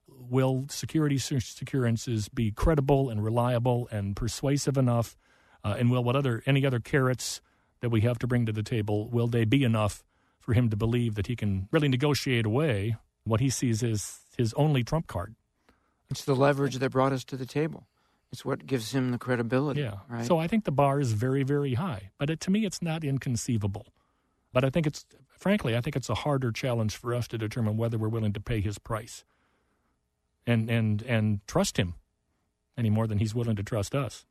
Will 0.07 0.65
security 0.69 1.15
assurances 1.15 2.29
be 2.29 2.51
credible 2.51 3.09
and 3.09 3.24
reliable 3.24 3.88
and 3.91 4.15
persuasive 4.15 4.77
enough? 4.77 5.17
Uh, 5.63 5.75
and 5.77 5.91
will 5.91 6.03
what 6.03 6.15
other 6.15 6.41
any 6.45 6.65
other 6.65 6.79
carrots 6.79 7.41
that 7.81 7.89
we 7.89 8.01
have 8.01 8.19
to 8.19 8.27
bring 8.27 8.45
to 8.45 8.51
the 8.51 8.63
table 8.63 9.09
will 9.09 9.27
they 9.27 9.45
be 9.45 9.63
enough 9.63 10.03
for 10.39 10.53
him 10.53 10.69
to 10.69 10.75
believe 10.75 11.15
that 11.15 11.27
he 11.27 11.36
can 11.36 11.67
really 11.71 11.88
negotiate 11.88 12.45
away 12.45 12.95
what 13.24 13.39
he 13.39 13.50
sees 13.50 13.83
as 13.83 14.19
his 14.38 14.53
only 14.53 14.83
trump 14.83 15.07
card? 15.07 15.36
It's 16.09 16.25
the 16.25 16.36
leverage 16.36 16.75
that 16.75 16.89
brought 16.89 17.13
us 17.13 17.24
to 17.25 17.38
the 17.38 17.45
table. 17.45 17.88
It's 18.31 18.45
what 18.45 18.65
gives 18.65 18.91
him 18.91 19.12
the 19.12 19.17
credibility. 19.17 19.81
Yeah. 19.81 20.00
Right. 20.07 20.25
So 20.25 20.38
I 20.38 20.48
think 20.48 20.65
the 20.65 20.71
bar 20.71 21.00
is 21.00 21.13
very, 21.13 21.43
very 21.43 21.74
high. 21.74 22.12
But 22.17 22.29
it, 22.29 22.39
to 22.41 22.51
me, 22.51 22.65
it's 22.65 22.81
not 22.81 23.03
inconceivable. 23.03 23.88
But 24.53 24.63
I 24.63 24.69
think 24.69 24.86
it's, 24.86 25.05
frankly, 25.27 25.75
I 25.75 25.81
think 25.81 25.95
it's 25.95 26.09
a 26.09 26.15
harder 26.15 26.51
challenge 26.51 26.95
for 26.95 27.13
us 27.13 27.27
to 27.29 27.38
determine 27.38 27.77
whether 27.77 27.98
we're 27.98 28.09
willing 28.09 28.33
to 28.33 28.39
pay 28.39 28.62
his 28.62 28.77
price 28.77 29.24
and, 30.45 30.69
and, 30.69 31.01
and 31.03 31.39
trust 31.48 31.77
him 31.77 31.95
any 32.77 32.89
more 32.89 33.07
than 33.07 33.17
he's 33.17 33.36
willing 33.36 33.55
to 33.55 33.63
trust 33.63 33.95
us. 33.95 34.25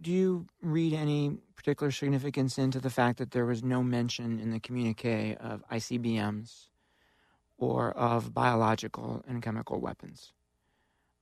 Do 0.00 0.10
you 0.10 0.46
read 0.62 0.94
any 0.94 1.36
particular 1.56 1.90
significance 1.90 2.56
into 2.56 2.80
the 2.80 2.88
fact 2.88 3.18
that 3.18 3.32
there 3.32 3.44
was 3.44 3.62
no 3.62 3.82
mention 3.82 4.40
in 4.40 4.50
the 4.50 4.60
communique 4.60 5.36
of 5.36 5.62
ICBMs 5.70 6.68
or 7.58 7.90
of 7.90 8.32
biological 8.32 9.22
and 9.28 9.42
chemical 9.42 9.78
weapons? 9.78 10.32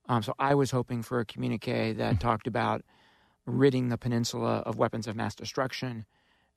Um, 0.09 0.23
so 0.23 0.33
I 0.39 0.55
was 0.55 0.71
hoping 0.71 1.03
for 1.03 1.19
a 1.19 1.25
communique 1.25 1.93
that 1.93 2.15
mm-hmm. 2.15 2.17
talked 2.17 2.47
about 2.47 2.81
ridding 3.45 3.89
the 3.89 3.97
peninsula 3.97 4.57
of 4.65 4.75
weapons 4.75 5.07
of 5.07 5.15
mass 5.15 5.35
destruction 5.35 6.05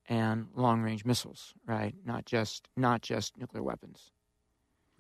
and 0.08 0.48
long-range 0.56 1.04
missiles, 1.04 1.54
right? 1.66 1.94
Not 2.04 2.24
just 2.24 2.68
not 2.76 3.02
just 3.02 3.36
nuclear 3.36 3.62
weapons. 3.62 4.10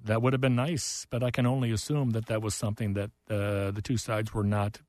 That 0.04 0.20
would 0.22 0.32
have 0.32 0.40
been 0.40 0.54
nice, 0.54 1.06
but 1.10 1.22
I 1.22 1.30
can 1.30 1.46
only 1.46 1.70
assume 1.70 2.10
that 2.10 2.26
that 2.26 2.42
was 2.42 2.54
something 2.54 2.94
that 2.94 3.10
uh, 3.28 3.70
the 3.70 3.80
two 3.82 3.96
sides 3.96 4.34
were 4.34 4.44
not 4.44 4.80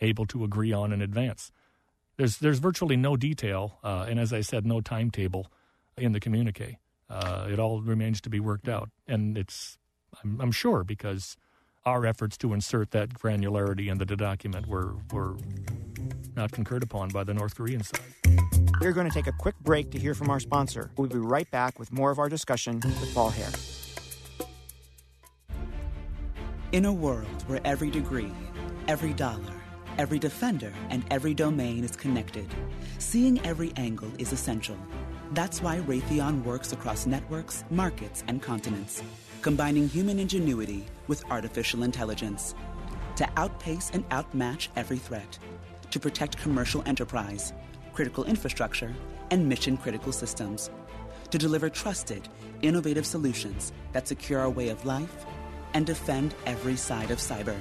able 0.00 0.26
to 0.26 0.44
agree 0.44 0.72
on 0.72 0.92
in 0.92 1.00
advance. 1.00 1.52
There's 2.16 2.38
there's 2.38 2.58
virtually 2.58 2.96
no 2.96 3.16
detail, 3.16 3.78
uh, 3.82 4.06
and 4.08 4.18
as 4.18 4.32
I 4.32 4.40
said, 4.40 4.66
no 4.66 4.80
timetable 4.80 5.52
in 5.96 6.12
the 6.12 6.20
communique. 6.20 6.78
Uh, 7.08 7.46
it 7.50 7.58
all 7.58 7.80
remains 7.80 8.20
to 8.22 8.30
be 8.30 8.40
worked 8.40 8.68
out, 8.68 8.90
and 9.06 9.38
it's 9.38 9.78
I'm, 10.22 10.40
I'm 10.40 10.52
sure 10.52 10.82
because 10.82 11.36
our 11.86 12.06
efforts 12.06 12.36
to 12.38 12.54
insert 12.54 12.90
that 12.92 13.10
granularity 13.10 13.88
into 13.88 14.04
the 14.04 14.16
document 14.16 14.66
were, 14.66 14.94
were 15.12 15.36
not 16.34 16.50
concurred 16.50 16.82
upon 16.82 17.10
by 17.10 17.24
the 17.24 17.34
North 17.34 17.54
Korean 17.54 17.82
side. 17.82 18.00
We're 18.80 18.92
going 18.92 19.08
to 19.08 19.14
take 19.14 19.26
a 19.26 19.32
quick 19.32 19.58
break 19.60 19.90
to 19.92 19.98
hear 19.98 20.14
from 20.14 20.30
our 20.30 20.40
sponsor. 20.40 20.90
We'll 20.96 21.08
be 21.08 21.18
right 21.18 21.50
back 21.50 21.78
with 21.78 21.92
more 21.92 22.10
of 22.10 22.18
our 22.18 22.28
discussion 22.28 22.80
with 22.84 23.14
Paul 23.14 23.30
Heer. 23.30 23.48
In 26.72 26.86
a 26.86 26.92
world 26.92 27.42
where 27.46 27.60
every 27.64 27.90
degree, 27.90 28.32
every 28.88 29.12
dollar, 29.12 29.52
every 29.98 30.18
defender, 30.18 30.72
and 30.90 31.04
every 31.10 31.34
domain 31.34 31.84
is 31.84 31.94
connected, 31.94 32.48
seeing 32.98 33.38
every 33.46 33.72
angle 33.76 34.10
is 34.18 34.32
essential. 34.32 34.76
That's 35.32 35.62
why 35.62 35.78
Raytheon 35.78 36.42
works 36.44 36.72
across 36.72 37.06
networks, 37.06 37.64
markets, 37.70 38.24
and 38.26 38.42
continents 38.42 39.02
combining 39.44 39.86
human 39.86 40.18
ingenuity 40.18 40.86
with 41.06 41.22
artificial 41.30 41.82
intelligence 41.82 42.54
to 43.14 43.28
outpace 43.36 43.90
and 43.92 44.02
outmatch 44.10 44.70
every 44.74 44.96
threat, 44.96 45.38
to 45.90 46.00
protect 46.00 46.38
commercial 46.38 46.82
enterprise, 46.86 47.52
critical 47.92 48.24
infrastructure, 48.24 48.90
and 49.30 49.46
mission 49.46 49.76
critical 49.76 50.12
systems, 50.12 50.70
to 51.30 51.36
deliver 51.36 51.68
trusted, 51.68 52.26
innovative 52.62 53.04
solutions 53.04 53.74
that 53.92 54.08
secure 54.08 54.40
our 54.40 54.48
way 54.48 54.70
of 54.70 54.86
life 54.86 55.26
and 55.74 55.84
defend 55.84 56.34
every 56.46 56.74
side 56.74 57.10
of 57.10 57.18
cyber. 57.18 57.58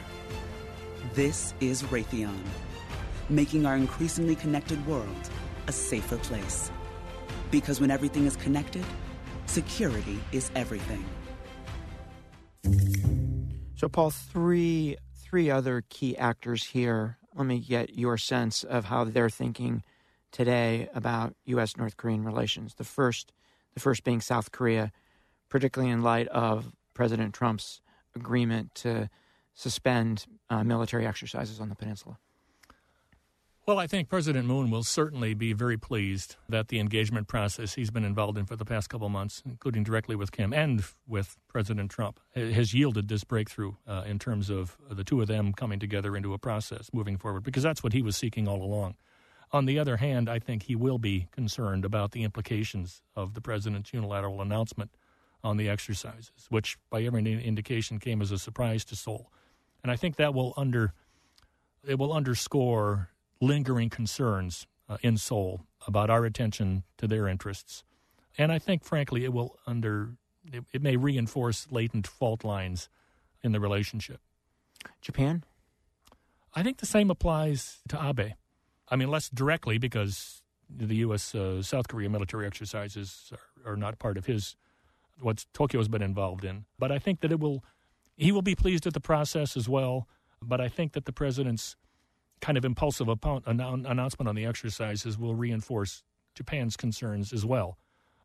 This 1.14 1.54
is 1.60 1.84
Raytheon, 1.84 2.46
making 3.30 3.66
our 3.66 3.76
increasingly 3.76 4.38
connected 4.38 4.88
world 4.88 5.30
a 5.68 5.74
safer 5.74 6.16
place. 6.20 6.72
Because 7.52 7.82
when 7.82 7.92
everything 7.92 8.26
is 8.26 8.38
connected, 8.38 8.86
security 9.48 10.22
is 10.32 10.50
everything. 10.56 11.04
So, 13.84 13.90
Paul, 13.90 14.12
three 14.12 14.96
three 15.14 15.52
other 15.52 15.84
key 15.90 16.16
actors 16.16 16.64
here. 16.64 17.18
Let 17.36 17.46
me 17.46 17.60
get 17.60 17.98
your 17.98 18.18
sense 18.18 18.64
of 18.64 18.86
how 18.86 19.04
they're 19.04 19.30
thinking 19.30 19.84
today 20.32 20.88
about 20.96 21.36
U.S. 21.48 21.76
North 21.76 21.98
Korean 21.98 22.24
relations. 22.24 22.76
The 22.76 22.86
first, 22.86 23.34
the 23.74 23.82
first 23.82 24.06
being 24.06 24.22
South 24.22 24.54
Korea, 24.54 24.94
particularly 25.50 25.92
in 25.92 26.02
light 26.02 26.30
of 26.30 26.72
President 26.94 27.34
Trump's 27.34 27.82
agreement 28.16 28.74
to 28.76 29.10
suspend 29.54 30.28
uh, 30.50 30.64
military 30.64 31.06
exercises 31.06 31.60
on 31.60 31.68
the 31.68 31.76
peninsula. 31.76 32.18
Well, 33.66 33.80
I 33.80 33.88
think 33.88 34.10
President 34.10 34.46
Moon 34.46 34.70
will 34.72 34.84
certainly 34.84 35.34
be 35.34 35.54
very 35.54 35.78
pleased 35.78 36.36
that 36.50 36.68
the 36.68 36.82
engagement 36.82 37.30
process 37.30 37.76
he's 37.76 37.92
been 37.92 38.04
involved 38.04 38.38
in 38.38 38.46
for 38.46 38.58
the 38.58 38.66
past 38.66 38.90
couple 38.90 39.08
months, 39.08 39.42
including 39.46 39.84
directly 39.84 40.18
with 40.18 40.34
Kim 40.34 40.52
and 40.52 40.84
with 41.08 41.38
President 41.48 41.90
Trump, 41.90 42.20
has 42.36 42.74
yielded 42.74 43.08
this 43.08 43.24
breakthrough 43.24 43.76
uh, 43.88 44.04
in 44.06 44.20
terms 44.20 44.50
of 44.50 44.76
the 44.92 45.06
two 45.06 45.22
of 45.22 45.30
them 45.30 45.54
coming 45.54 45.80
together 45.80 46.18
into 46.18 46.34
a 46.34 46.38
process 46.38 46.90
moving 46.92 47.18
forward, 47.18 47.44
because 47.44 47.64
that's 47.64 47.82
what 47.82 47.94
he 47.94 48.02
was 48.02 48.18
seeking 48.18 48.50
all 48.50 48.62
along. 48.62 48.96
On 49.54 49.66
the 49.66 49.80
other 49.80 49.96
hand, 49.96 50.30
I 50.30 50.40
think 50.40 50.64
he 50.64 50.76
will 50.76 50.98
be 50.98 51.30
concerned 51.32 51.86
about 51.86 52.12
the 52.12 52.24
implications 52.24 53.02
of 53.16 53.34
the 53.34 53.40
president's 53.40 53.94
unilateral 53.94 54.42
announcement 54.42 54.92
on 55.42 55.56
the 55.56 55.70
exercises, 55.70 56.48
which 56.50 56.78
by 56.90 57.04
every 57.04 57.22
indication 57.22 57.98
came 57.98 58.22
as 58.22 58.32
a 58.32 58.38
surprise 58.38 58.84
to 58.86 58.98
Seoul. 58.98 59.32
And 59.84 59.90
I 59.90 59.96
think 59.96 60.18
that 60.18 60.34
will 60.34 60.54
under 60.58 60.94
it 61.86 61.98
will 61.98 62.14
underscore 62.14 63.10
lingering 63.42 63.90
concerns 63.90 64.68
uh, 64.90 64.98
in 65.02 65.18
Seoul 65.18 65.62
about 65.88 66.10
our 66.10 66.26
attention 66.26 66.84
to 66.98 67.08
their 67.08 67.28
interests. 67.28 67.84
And 68.38 68.52
I 68.52 68.60
think, 68.60 68.84
frankly, 68.84 69.26
it 69.26 69.34
will 69.34 69.58
under 69.68 70.16
it, 70.52 70.64
it 70.74 70.82
may 70.82 70.98
reinforce 70.98 71.68
latent 71.72 72.08
fault 72.08 72.44
lines 72.44 72.90
in 73.42 73.52
the 73.52 73.60
relationship. 73.60 74.20
Japan? 75.02 75.44
I 76.54 76.64
think 76.64 76.78
the 76.78 76.86
same 76.86 77.10
applies 77.10 77.82
to 77.90 77.98
Abe. 78.02 78.34
I 78.90 78.96
mean, 78.96 79.10
less 79.10 79.30
directly 79.30 79.78
because 79.78 80.42
the 80.70 80.96
U.S. 80.98 81.34
Uh, 81.34 81.62
South 81.62 81.88
Korea 81.88 82.10
military 82.10 82.46
exercises 82.46 83.32
are, 83.66 83.74
are, 83.74 83.76
not 83.76 84.00
part 84.00 84.18
of 84.18 84.26
his 84.26 84.56
what 85.20 85.46
Tokyo 85.54 85.80
has 85.80 85.88
been 85.88 86.02
involved 86.02 86.44
in. 86.44 86.66
But 86.78 86.92
I 86.92 87.00
think 87.00 87.22
that 87.22 87.32
it 87.32 87.40
will 87.40 87.64
he 88.16 88.32
will 88.32 88.42
be 88.42 88.56
pleased 88.56 88.86
at 88.86 88.94
the 88.94 89.00
process 89.00 89.58
as 89.58 89.68
well. 89.68 90.08
But 90.42 90.60
I 90.60 90.68
think 90.68 90.94
that 90.94 91.06
the 91.06 91.14
president's 91.14 91.76
kind 92.44 92.58
of 92.58 92.66
impulsive 92.66 93.08
announcement 93.08 94.28
on 94.28 94.36
the 94.36 94.46
exercises 94.46 95.18
will 95.18 95.34
reinforce 95.34 96.04
Japan's 96.36 96.76
concerns 96.76 97.32
as 97.32 97.46
well 97.46 97.78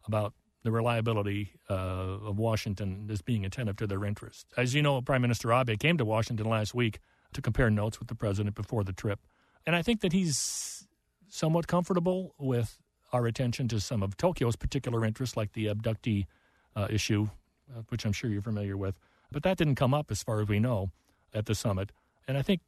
about 0.09 0.35
the 0.65 0.73
reliability 0.73 1.53
uh, 1.71 1.75
of 1.75 2.37
Washington 2.37 3.09
as 3.13 3.23
being 3.23 3.45
attentive 3.45 3.77
to 3.77 3.87
their 3.87 4.05
interests. 4.05 4.47
As 4.57 4.75
you 4.75 4.83
know, 4.83 5.01
Prime 5.01 5.23
Minister 5.23 5.53
Abe 5.53 5.79
came 5.79 5.97
to 5.99 6.05
Washington 6.05 6.49
last 6.49 6.75
week 6.75 6.99
to 7.33 7.41
compare 7.41 7.71
notes 7.71 8.01
with 8.01 8.09
the 8.09 8.17
president 8.17 8.57
before 8.57 8.83
the 8.83 8.93
trip. 8.93 9.21
And 9.65 9.77
I 9.77 9.83
think 9.83 10.01
that 10.01 10.13
he's 10.13 10.89
somewhat 11.29 11.69
comfortable 11.69 12.35
with 12.41 12.77
our 13.13 13.25
attention 13.27 13.69
to 13.69 13.79
some 13.79 14.03
of 14.03 14.17
Tokyo's 14.17 14.57
particular 14.57 15.05
interests, 15.05 15.37
like 15.37 15.53
the 15.53 15.67
abductee 15.67 16.27
uh, 16.75 16.89
issue, 16.91 17.29
uh, 17.73 17.83
which 17.91 18.05
I'm 18.05 18.13
sure 18.13 18.31
you're 18.31 18.43
familiar 18.43 18.77
with. 18.77 18.99
But 19.31 19.45
that 19.45 19.59
didn't 19.59 19.77
come 19.77 19.95
up, 19.95 20.11
as 20.11 20.25
far 20.25 20.41
as 20.41 20.49
we 20.49 20.59
know, 20.59 20.91
at 21.33 21.47
the 21.47 21.55
summit. 21.55 21.93
And 22.27 22.37
I 22.37 22.43
think 22.43 22.63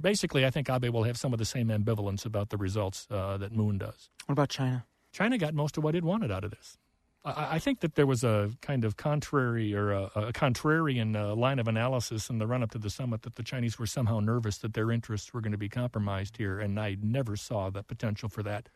basically, 0.00 0.46
I 0.46 0.50
think 0.50 0.68
Abe 0.68 0.92
will 0.92 1.04
have 1.04 1.16
some 1.16 1.32
of 1.32 1.38
the 1.38 1.44
same 1.44 1.68
ambivalence 1.68 2.24
about 2.24 2.50
the 2.50 2.56
results 2.56 3.06
uh, 3.10 3.36
that 3.38 3.52
Moon 3.52 3.78
does. 3.78 4.10
What 4.26 4.32
about 4.32 4.48
China? 4.48 4.84
China 5.12 5.38
got 5.38 5.54
most 5.54 5.76
of 5.78 5.84
what 5.84 5.94
it 5.94 6.04
wanted 6.04 6.30
out 6.30 6.44
of 6.44 6.50
this. 6.50 6.76
I, 7.24 7.56
I 7.56 7.58
think 7.58 7.80
that 7.80 7.94
there 7.94 8.06
was 8.06 8.24
a 8.24 8.50
kind 8.60 8.84
of 8.84 8.96
contrary 8.96 9.74
or 9.74 9.92
a, 9.92 10.02
a 10.14 10.32
contrarian 10.32 11.16
uh, 11.16 11.34
line 11.34 11.58
of 11.58 11.68
analysis 11.68 12.30
in 12.30 12.38
the 12.38 12.46
run 12.46 12.62
up 12.62 12.70
to 12.72 12.78
the 12.78 12.90
summit 12.90 13.22
that 13.22 13.36
the 13.36 13.42
Chinese 13.42 13.78
were 13.78 13.86
somehow 13.86 14.20
nervous 14.20 14.58
that 14.58 14.74
their 14.74 14.90
interests 14.90 15.32
were 15.32 15.40
going 15.40 15.52
to 15.52 15.58
be 15.58 15.68
compromised 15.68 16.36
here, 16.36 16.58
and 16.60 16.78
I 16.78 16.96
never 17.02 17.36
saw 17.36 17.70
the 17.70 17.82
potential 17.82 18.28
for 18.28 18.42
that. 18.44 18.68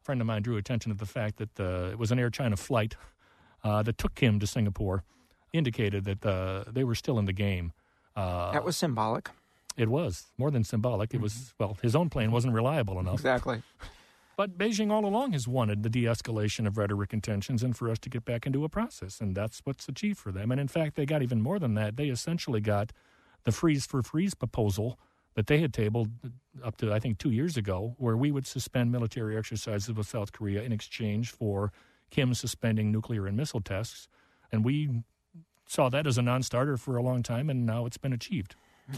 A 0.00 0.04
friend 0.04 0.20
of 0.20 0.26
mine 0.26 0.42
drew 0.42 0.56
attention 0.56 0.90
to 0.92 0.98
the 0.98 1.06
fact 1.06 1.36
that 1.38 1.60
uh, 1.60 1.90
it 1.90 1.98
was 1.98 2.10
an 2.10 2.18
Air 2.18 2.30
China 2.30 2.56
flight 2.56 2.96
uh, 3.62 3.82
that 3.82 3.98
took 3.98 4.18
him 4.18 4.40
to 4.40 4.46
Singapore, 4.46 5.04
indicated 5.52 6.04
that 6.04 6.26
uh, 6.26 6.64
they 6.70 6.84
were 6.84 6.94
still 6.94 7.18
in 7.18 7.26
the 7.26 7.32
game. 7.32 7.72
Uh, 8.16 8.52
that 8.52 8.64
was 8.64 8.76
symbolic. 8.76 9.30
It 9.76 9.88
was 9.88 10.26
more 10.38 10.50
than 10.50 10.64
symbolic. 10.64 11.14
It 11.14 11.20
was 11.20 11.32
mm-hmm. 11.32 11.64
well, 11.64 11.78
his 11.82 11.96
own 11.96 12.10
plane 12.10 12.30
wasn't 12.30 12.54
reliable 12.54 12.98
enough. 13.00 13.14
Exactly. 13.14 13.62
But 14.36 14.56
Beijing 14.56 14.90
all 14.90 15.04
along 15.04 15.32
has 15.32 15.46
wanted 15.46 15.82
the 15.82 15.90
de-escalation 15.90 16.66
of 16.66 16.78
rhetoric 16.78 17.12
and 17.12 17.22
tensions, 17.22 17.62
and 17.62 17.76
for 17.76 17.90
us 17.90 17.98
to 18.00 18.08
get 18.08 18.24
back 18.24 18.46
into 18.46 18.64
a 18.64 18.68
process, 18.68 19.20
and 19.20 19.36
that's 19.36 19.60
what's 19.64 19.86
achieved 19.88 20.18
for 20.18 20.32
them. 20.32 20.50
And 20.50 20.60
in 20.60 20.68
fact, 20.68 20.96
they 20.96 21.04
got 21.04 21.22
even 21.22 21.42
more 21.42 21.58
than 21.58 21.74
that. 21.74 21.96
They 21.96 22.08
essentially 22.08 22.60
got 22.60 22.92
the 23.44 23.52
freeze 23.52 23.84
for 23.84 24.02
freeze 24.02 24.34
proposal 24.34 24.98
that 25.34 25.46
they 25.46 25.58
had 25.58 25.72
tabled 25.72 26.10
up 26.62 26.76
to, 26.78 26.92
I 26.92 26.98
think, 26.98 27.18
two 27.18 27.30
years 27.30 27.56
ago, 27.56 27.94
where 27.98 28.16
we 28.16 28.30
would 28.30 28.46
suspend 28.46 28.90
military 28.92 29.36
exercises 29.36 29.92
with 29.94 30.06
South 30.06 30.32
Korea 30.32 30.62
in 30.62 30.72
exchange 30.72 31.30
for 31.30 31.72
Kim 32.10 32.34
suspending 32.34 32.90
nuclear 32.90 33.26
and 33.26 33.36
missile 33.36 33.60
tests. 33.60 34.08
And 34.50 34.64
we 34.64 35.02
saw 35.66 35.88
that 35.88 36.06
as 36.06 36.18
a 36.18 36.22
non 36.22 36.42
starter 36.42 36.76
for 36.76 36.96
a 36.96 37.02
long 37.02 37.22
time, 37.22 37.48
and 37.48 37.64
now 37.64 37.86
it's 37.86 37.96
been 37.96 38.12
achieved. 38.12 38.54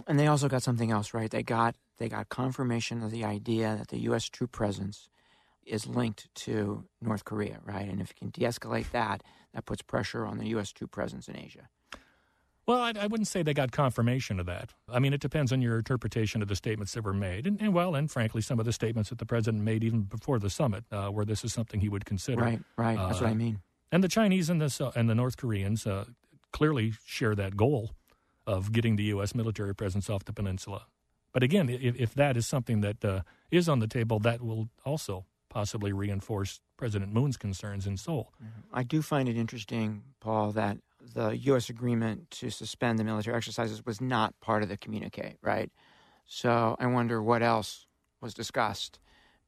And 0.06 0.18
they 0.18 0.26
also 0.26 0.48
got 0.48 0.62
something 0.62 0.90
else, 0.90 1.14
right? 1.14 1.30
They 1.30 1.42
got 1.42 1.76
they 1.98 2.08
got 2.08 2.28
confirmation 2.28 3.02
of 3.02 3.10
the 3.10 3.24
idea 3.24 3.76
that 3.78 3.88
the 3.88 3.98
U.S. 4.00 4.28
troop 4.28 4.52
presence 4.52 5.08
is 5.64 5.86
linked 5.86 6.28
to 6.34 6.84
North 7.00 7.24
Korea, 7.24 7.60
right? 7.64 7.88
And 7.88 8.00
if 8.00 8.10
you 8.10 8.14
can 8.18 8.30
de-escalate 8.30 8.90
that, 8.90 9.22
that 9.54 9.64
puts 9.64 9.82
pressure 9.82 10.26
on 10.26 10.38
the 10.38 10.48
U.S. 10.48 10.72
troop 10.72 10.90
presence 10.90 11.28
in 11.28 11.36
Asia. 11.36 11.68
Well, 12.66 12.80
I, 12.80 12.92
I, 12.98 13.06
wouldn't 13.06 13.28
say 13.28 13.42
they 13.42 13.52
got 13.52 13.72
confirmation 13.72 14.40
of 14.40 14.46
that. 14.46 14.70
I 14.88 14.98
mean, 14.98 15.12
it 15.12 15.20
depends 15.20 15.52
on 15.52 15.60
your 15.60 15.76
interpretation 15.76 16.40
of 16.40 16.48
the 16.48 16.56
statements 16.56 16.94
that 16.94 17.04
were 17.04 17.12
made, 17.12 17.46
and, 17.46 17.60
and 17.60 17.74
well, 17.74 17.94
and 17.94 18.10
frankly, 18.10 18.40
some 18.40 18.58
of 18.58 18.64
the 18.64 18.72
statements 18.72 19.10
that 19.10 19.18
the 19.18 19.26
president 19.26 19.62
made 19.62 19.84
even 19.84 20.02
before 20.02 20.38
the 20.38 20.48
summit, 20.48 20.84
uh, 20.90 21.08
where 21.08 21.26
this 21.26 21.44
is 21.44 21.52
something 21.52 21.80
he 21.80 21.90
would 21.90 22.06
consider. 22.06 22.40
Right, 22.40 22.60
right. 22.76 22.96
That's 22.96 23.18
uh, 23.20 23.24
what 23.24 23.28
I 23.28 23.32
uh, 23.32 23.36
mean. 23.36 23.60
And 23.92 24.02
the 24.02 24.08
Chinese 24.08 24.48
and 24.48 24.60
the 24.62 24.92
and 24.96 25.10
the 25.10 25.14
North 25.14 25.36
Koreans 25.36 25.86
uh, 25.86 26.06
clearly 26.52 26.94
share 27.04 27.34
that 27.34 27.54
goal 27.54 27.90
of 28.46 28.72
getting 28.72 28.96
the 28.96 29.04
U.S. 29.04 29.34
military 29.34 29.74
presence 29.74 30.10
off 30.10 30.24
the 30.24 30.32
peninsula. 30.32 30.86
But 31.32 31.42
again, 31.42 31.68
if, 31.68 31.96
if 31.96 32.14
that 32.14 32.36
is 32.36 32.46
something 32.46 32.80
that 32.82 33.04
uh, 33.04 33.20
is 33.50 33.68
on 33.68 33.80
the 33.80 33.88
table, 33.88 34.18
that 34.20 34.40
will 34.40 34.68
also 34.84 35.26
possibly 35.48 35.92
reinforce 35.92 36.60
President 36.76 37.12
Moon's 37.12 37.36
concerns 37.36 37.86
in 37.86 37.96
Seoul. 37.96 38.32
Mm-hmm. 38.42 38.76
I 38.76 38.82
do 38.82 39.02
find 39.02 39.28
it 39.28 39.36
interesting, 39.36 40.02
Paul, 40.20 40.52
that 40.52 40.78
the 41.14 41.30
U.S. 41.30 41.68
agreement 41.68 42.30
to 42.32 42.50
suspend 42.50 42.98
the 42.98 43.04
military 43.04 43.36
exercises 43.36 43.84
was 43.84 44.00
not 44.00 44.38
part 44.40 44.62
of 44.62 44.68
the 44.68 44.76
communique, 44.76 45.36
right? 45.42 45.70
So 46.26 46.76
I 46.78 46.86
wonder 46.86 47.22
what 47.22 47.42
else 47.42 47.86
was 48.20 48.34
discussed, 48.34 48.98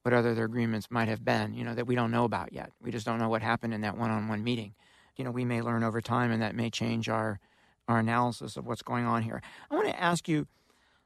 what 0.02 0.12
other 0.12 0.44
agreements 0.44 0.90
might 0.90 1.08
have 1.08 1.24
been, 1.24 1.54
you 1.54 1.64
know, 1.64 1.74
that 1.74 1.86
we 1.86 1.94
don't 1.94 2.10
know 2.10 2.24
about 2.24 2.52
yet. 2.52 2.70
We 2.80 2.90
just 2.90 3.06
don't 3.06 3.18
know 3.18 3.28
what 3.28 3.42
happened 3.42 3.74
in 3.74 3.80
that 3.80 3.96
one-on-one 3.96 4.44
meeting. 4.44 4.74
You 5.16 5.24
know, 5.24 5.30
we 5.30 5.44
may 5.44 5.62
learn 5.62 5.82
over 5.82 6.00
time, 6.00 6.30
and 6.30 6.42
that 6.42 6.54
may 6.54 6.68
change 6.68 7.08
our 7.08 7.40
our 7.88 7.98
analysis 7.98 8.56
of 8.56 8.66
what's 8.66 8.82
going 8.82 9.06
on 9.06 9.22
here. 9.22 9.42
I 9.70 9.74
want 9.74 9.88
to 9.88 10.00
ask 10.00 10.28
you 10.28 10.46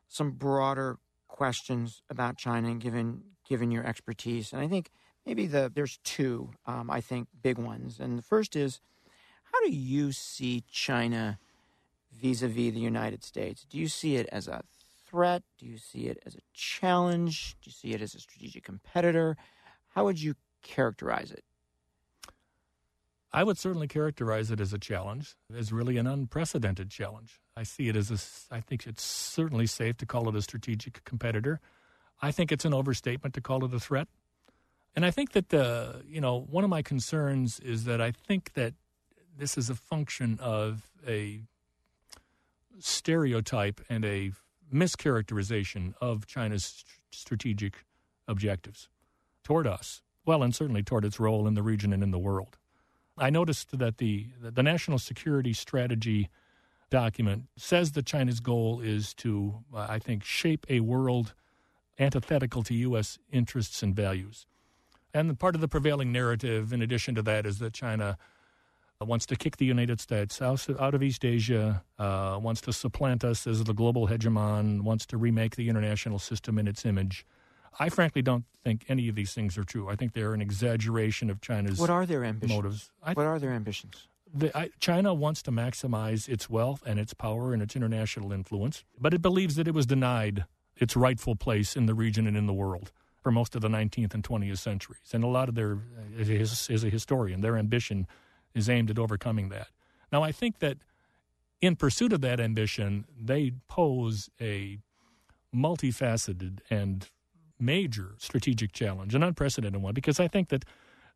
some 0.08 0.32
broader 0.32 0.98
questions 1.28 2.02
about 2.10 2.36
China, 2.36 2.74
given 2.74 3.22
given 3.48 3.70
your 3.70 3.84
expertise, 3.84 4.52
and 4.52 4.62
I 4.62 4.68
think 4.68 4.90
maybe 5.26 5.46
the 5.46 5.70
there's 5.74 5.98
two 6.04 6.50
um, 6.66 6.90
I 6.90 7.00
think 7.00 7.28
big 7.42 7.58
ones, 7.58 7.98
and 8.00 8.18
the 8.18 8.22
first 8.22 8.56
is 8.56 8.80
how 9.52 9.60
do 9.64 9.72
you 9.72 10.12
see 10.12 10.64
China 10.70 11.38
vis-a-vis 12.12 12.72
the 12.72 12.80
United 12.80 13.24
States? 13.24 13.66
Do 13.68 13.78
you 13.78 13.88
see 13.88 14.16
it 14.16 14.28
as 14.30 14.48
a 14.48 14.62
threat? 15.08 15.42
Do 15.58 15.66
you 15.66 15.78
see 15.78 16.06
it 16.06 16.18
as 16.24 16.34
a 16.34 16.40
challenge? 16.52 17.56
Do 17.62 17.68
you 17.68 17.72
see 17.72 17.92
it 17.92 18.00
as 18.00 18.14
a 18.14 18.20
strategic 18.20 18.64
competitor? 18.64 19.36
How 19.94 20.04
would 20.04 20.20
you 20.20 20.34
characterize 20.62 21.32
it? 21.32 21.44
I 23.32 23.44
would 23.44 23.58
certainly 23.58 23.86
characterize 23.86 24.50
it 24.50 24.60
as 24.60 24.72
a 24.72 24.78
challenge, 24.78 25.36
as 25.56 25.72
really 25.72 25.96
an 25.98 26.06
unprecedented 26.06 26.90
challenge. 26.90 27.40
I 27.56 27.62
see 27.62 27.88
it 27.88 27.94
as 27.94 28.10
a, 28.10 28.54
I 28.54 28.60
think 28.60 28.86
it's 28.86 29.04
certainly 29.04 29.66
safe 29.66 29.96
to 29.98 30.06
call 30.06 30.28
it 30.28 30.34
a 30.34 30.42
strategic 30.42 31.04
competitor. 31.04 31.60
I 32.20 32.32
think 32.32 32.50
it's 32.50 32.64
an 32.64 32.74
overstatement 32.74 33.34
to 33.34 33.40
call 33.40 33.64
it 33.64 33.72
a 33.72 33.78
threat. 33.78 34.08
And 34.96 35.06
I 35.06 35.12
think 35.12 35.32
that 35.32 35.50
the, 35.50 36.02
you 36.08 36.20
know, 36.20 36.40
one 36.40 36.64
of 36.64 36.70
my 36.70 36.82
concerns 36.82 37.60
is 37.60 37.84
that 37.84 38.00
I 38.00 38.10
think 38.10 38.54
that 38.54 38.74
this 39.38 39.56
is 39.56 39.70
a 39.70 39.76
function 39.76 40.38
of 40.40 40.90
a 41.06 41.42
stereotype 42.80 43.80
and 43.88 44.04
a 44.04 44.32
mischaracterization 44.72 45.94
of 46.00 46.26
China's 46.26 46.84
strategic 47.12 47.84
objectives 48.26 48.88
toward 49.44 49.66
us, 49.66 50.02
well, 50.24 50.42
and 50.42 50.54
certainly 50.54 50.82
toward 50.82 51.04
its 51.04 51.20
role 51.20 51.46
in 51.46 51.54
the 51.54 51.62
region 51.62 51.92
and 51.92 52.02
in 52.02 52.10
the 52.10 52.18
world. 52.18 52.58
I 53.20 53.30
noticed 53.30 53.78
that 53.78 53.98
the 53.98 54.28
the 54.40 54.62
national 54.62 54.98
security 54.98 55.52
strategy 55.52 56.30
document 56.90 57.44
says 57.56 57.92
that 57.92 58.04
China's 58.06 58.40
goal 58.40 58.80
is 58.80 59.14
to, 59.14 59.54
uh, 59.72 59.86
I 59.88 59.98
think, 59.98 60.24
shape 60.24 60.66
a 60.68 60.80
world 60.80 61.34
antithetical 61.98 62.62
to 62.64 62.74
U.S. 62.74 63.18
interests 63.30 63.82
and 63.82 63.94
values. 63.94 64.46
And 65.12 65.38
part 65.38 65.54
of 65.54 65.60
the 65.60 65.68
prevailing 65.68 66.12
narrative, 66.12 66.72
in 66.72 66.82
addition 66.82 67.14
to 67.16 67.22
that, 67.22 67.46
is 67.46 67.58
that 67.58 67.72
China 67.72 68.16
wants 69.00 69.26
to 69.26 69.36
kick 69.36 69.56
the 69.56 69.64
United 69.64 70.00
States 70.00 70.42
out, 70.42 70.66
out 70.78 70.94
of 70.94 71.02
East 71.02 71.24
Asia, 71.24 71.82
uh, 71.98 72.38
wants 72.40 72.60
to 72.62 72.72
supplant 72.72 73.24
us 73.24 73.46
as 73.46 73.64
the 73.64 73.72
global 73.72 74.08
hegemon, 74.08 74.82
wants 74.82 75.06
to 75.06 75.16
remake 75.16 75.56
the 75.56 75.68
international 75.68 76.18
system 76.18 76.58
in 76.58 76.68
its 76.68 76.84
image. 76.84 77.24
I 77.78 77.88
frankly 77.88 78.22
don't 78.22 78.44
think 78.62 78.84
any 78.88 79.08
of 79.08 79.14
these 79.14 79.32
things 79.32 79.56
are 79.56 79.64
true. 79.64 79.88
I 79.88 79.96
think 79.96 80.12
they're 80.12 80.34
an 80.34 80.42
exaggeration 80.42 81.30
of 81.30 81.40
China's 81.40 81.78
what 81.78 81.90
are 81.90 82.06
their 82.06 82.24
ambitions? 82.24 82.56
motives. 82.56 82.90
I, 83.02 83.12
what 83.12 83.26
are 83.26 83.38
their 83.38 83.52
ambitions? 83.52 84.08
The, 84.32 84.56
I, 84.56 84.70
China 84.78 85.12
wants 85.14 85.42
to 85.42 85.50
maximize 85.50 86.28
its 86.28 86.48
wealth 86.48 86.82
and 86.86 87.00
its 87.00 87.14
power 87.14 87.52
and 87.52 87.62
its 87.62 87.74
international 87.74 88.32
influence, 88.32 88.84
but 88.98 89.14
it 89.14 89.22
believes 89.22 89.56
that 89.56 89.66
it 89.66 89.74
was 89.74 89.86
denied 89.86 90.44
its 90.76 90.96
rightful 90.96 91.36
place 91.36 91.76
in 91.76 91.86
the 91.86 91.94
region 91.94 92.26
and 92.26 92.36
in 92.36 92.46
the 92.46 92.52
world 92.52 92.92
for 93.20 93.30
most 93.30 93.54
of 93.54 93.60
the 93.60 93.68
19th 93.68 94.14
and 94.14 94.22
20th 94.24 94.58
centuries. 94.58 95.10
And 95.12 95.22
a 95.22 95.26
lot 95.26 95.48
of 95.48 95.54
their, 95.54 95.74
uh, 96.18 96.22
as 96.22 96.84
a 96.84 96.88
historian, 96.88 97.40
their 97.40 97.56
ambition 97.56 98.06
is 98.54 98.68
aimed 98.68 98.90
at 98.90 98.98
overcoming 98.98 99.50
that. 99.50 99.68
Now, 100.10 100.22
I 100.22 100.32
think 100.32 100.58
that 100.60 100.78
in 101.60 101.76
pursuit 101.76 102.12
of 102.12 102.20
that 102.22 102.40
ambition, 102.40 103.04
they 103.20 103.52
pose 103.68 104.30
a 104.40 104.78
multifaceted 105.54 106.60
and 106.70 107.08
major 107.60 108.14
strategic 108.18 108.72
challenge, 108.72 109.14
an 109.14 109.22
unprecedented 109.22 109.80
one, 109.80 109.94
because 109.94 110.20
I 110.20 110.28
think 110.28 110.48
that 110.48 110.64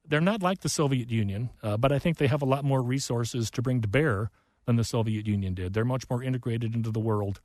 they're 0.06 0.20
not 0.20 0.42
like 0.42 0.60
the 0.60 0.68
Soviet 0.68 1.10
Union, 1.10 1.50
uh, 1.62 1.76
but 1.76 1.92
I 1.92 1.98
think 1.98 2.18
they 2.18 2.26
have 2.26 2.42
a 2.42 2.46
lot 2.46 2.64
more 2.64 2.82
resources 2.82 3.50
to 3.52 3.62
bring 3.62 3.80
to 3.80 3.88
bear 3.88 4.30
than 4.66 4.76
the 4.76 4.84
Soviet 4.84 5.26
Union 5.26 5.54
did. 5.54 5.72
They're 5.72 5.84
much 5.84 6.08
more 6.10 6.22
integrated 6.22 6.74
into 6.74 6.90
the 6.90 7.00
world. 7.00 7.40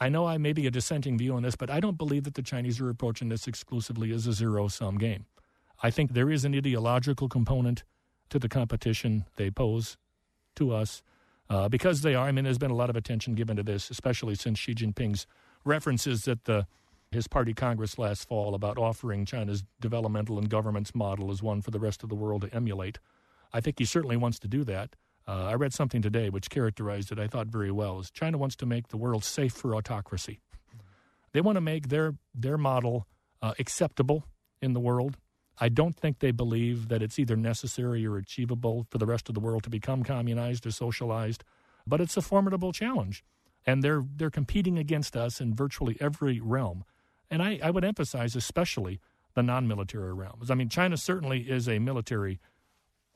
I 0.00 0.08
know 0.08 0.26
I 0.26 0.38
may 0.38 0.52
be 0.52 0.66
a 0.66 0.70
dissenting 0.70 1.18
view 1.18 1.34
on 1.34 1.42
this, 1.42 1.56
but 1.56 1.70
I 1.70 1.80
don't 1.80 1.98
believe 1.98 2.24
that 2.24 2.34
the 2.34 2.42
Chinese 2.42 2.80
are 2.80 2.88
approaching 2.88 3.28
this 3.28 3.46
exclusively 3.46 4.12
as 4.12 4.26
a 4.26 4.32
zero 4.32 4.68
sum 4.68 4.96
game. 4.96 5.26
I 5.82 5.90
think 5.90 6.12
there 6.12 6.30
is 6.30 6.44
an 6.44 6.54
ideological 6.54 7.28
component 7.28 7.84
to 8.30 8.38
the 8.38 8.48
competition 8.48 9.24
they 9.36 9.50
pose 9.50 9.96
to 10.56 10.72
us 10.72 11.02
uh, 11.50 11.68
because 11.68 12.02
they 12.02 12.14
are. 12.14 12.28
I 12.28 12.32
mean, 12.32 12.44
there's 12.44 12.58
been 12.58 12.70
a 12.70 12.76
lot 12.76 12.90
of 12.90 12.96
attention 12.96 13.34
given 13.34 13.56
to 13.56 13.62
this, 13.62 13.90
especially 13.90 14.34
since 14.34 14.58
Xi 14.58 14.74
Jinping's 14.74 15.26
references 15.64 16.24
that 16.24 16.44
the 16.44 16.66
his 17.10 17.26
party 17.26 17.54
Congress 17.54 17.98
last 17.98 18.28
fall 18.28 18.54
about 18.54 18.76
offering 18.76 19.24
China's 19.24 19.64
developmental 19.80 20.38
and 20.38 20.48
governance 20.48 20.94
model 20.94 21.30
as 21.30 21.42
one 21.42 21.62
for 21.62 21.70
the 21.70 21.80
rest 21.80 22.02
of 22.02 22.08
the 22.08 22.14
world 22.14 22.42
to 22.42 22.54
emulate. 22.54 22.98
I 23.52 23.60
think 23.60 23.78
he 23.78 23.84
certainly 23.84 24.16
wants 24.16 24.38
to 24.40 24.48
do 24.48 24.64
that. 24.64 24.94
Uh, 25.26 25.46
I 25.46 25.54
read 25.54 25.72
something 25.72 26.02
today 26.02 26.30
which 26.30 26.50
characterized 26.50 27.12
it, 27.12 27.18
I 27.18 27.26
thought, 27.26 27.48
very 27.48 27.70
well. 27.70 27.98
Is 27.98 28.10
China 28.10 28.38
wants 28.38 28.56
to 28.56 28.66
make 28.66 28.88
the 28.88 28.96
world 28.96 29.24
safe 29.24 29.52
for 29.52 29.74
autocracy. 29.74 30.40
They 31.32 31.40
want 31.40 31.56
to 31.56 31.60
make 31.60 31.88
their, 31.88 32.14
their 32.34 32.58
model 32.58 33.06
uh, 33.42 33.54
acceptable 33.58 34.24
in 34.60 34.72
the 34.72 34.80
world. 34.80 35.16
I 35.60 35.68
don't 35.68 35.94
think 35.94 36.20
they 36.20 36.30
believe 36.30 36.88
that 36.88 37.02
it's 37.02 37.18
either 37.18 37.36
necessary 37.36 38.06
or 38.06 38.16
achievable 38.16 38.86
for 38.90 38.98
the 38.98 39.06
rest 39.06 39.28
of 39.28 39.34
the 39.34 39.40
world 39.40 39.64
to 39.64 39.70
become 39.70 40.02
communized 40.02 40.66
or 40.66 40.70
socialized, 40.70 41.44
but 41.86 42.00
it's 42.00 42.16
a 42.16 42.22
formidable 42.22 42.72
challenge. 42.72 43.24
And 43.66 43.82
they're, 43.82 44.04
they're 44.16 44.30
competing 44.30 44.78
against 44.78 45.16
us 45.16 45.40
in 45.40 45.54
virtually 45.54 45.96
every 46.00 46.40
realm. 46.40 46.84
And 47.30 47.42
I, 47.42 47.58
I 47.62 47.70
would 47.70 47.84
emphasize 47.84 48.34
especially 48.34 49.00
the 49.34 49.42
non 49.42 49.68
military 49.68 50.12
realms. 50.12 50.50
I 50.50 50.54
mean, 50.54 50.68
China 50.68 50.96
certainly 50.96 51.40
is 51.40 51.68
a 51.68 51.78
military 51.78 52.40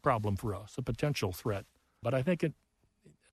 problem 0.02 0.36
for 0.36 0.54
us, 0.54 0.74
a 0.76 0.82
potential 0.82 1.32
threat. 1.32 1.64
But 2.02 2.14
I 2.14 2.22
think 2.22 2.42
it, 2.42 2.54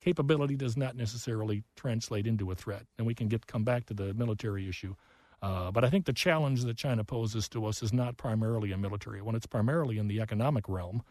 capability 0.01 0.55
does 0.55 0.77
not 0.77 0.95
necessarily 0.95 1.63
translate 1.75 2.25
into 2.25 2.51
a 2.51 2.55
threat. 2.55 2.85
And 2.97 3.05
we 3.05 3.13
can 3.13 3.27
get 3.27 3.47
come 3.47 3.63
back 3.63 3.85
to 3.87 3.93
the 3.93 4.13
military 4.13 4.67
issue. 4.67 4.95
Uh, 5.41 5.71
but 5.71 5.83
I 5.83 5.89
think 5.89 6.05
the 6.05 6.13
challenge 6.13 6.63
that 6.63 6.77
China 6.77 7.03
poses 7.03 7.47
to 7.49 7.65
us 7.65 7.81
is 7.81 7.93
not 7.93 8.17
primarily 8.17 8.71
a 8.71 8.77
military 8.77 9.21
one. 9.21 9.35
It's 9.35 9.47
primarily 9.47 9.97
in 9.97 10.07
the 10.07 10.19
economic 10.19 10.67
realm, 10.67 11.01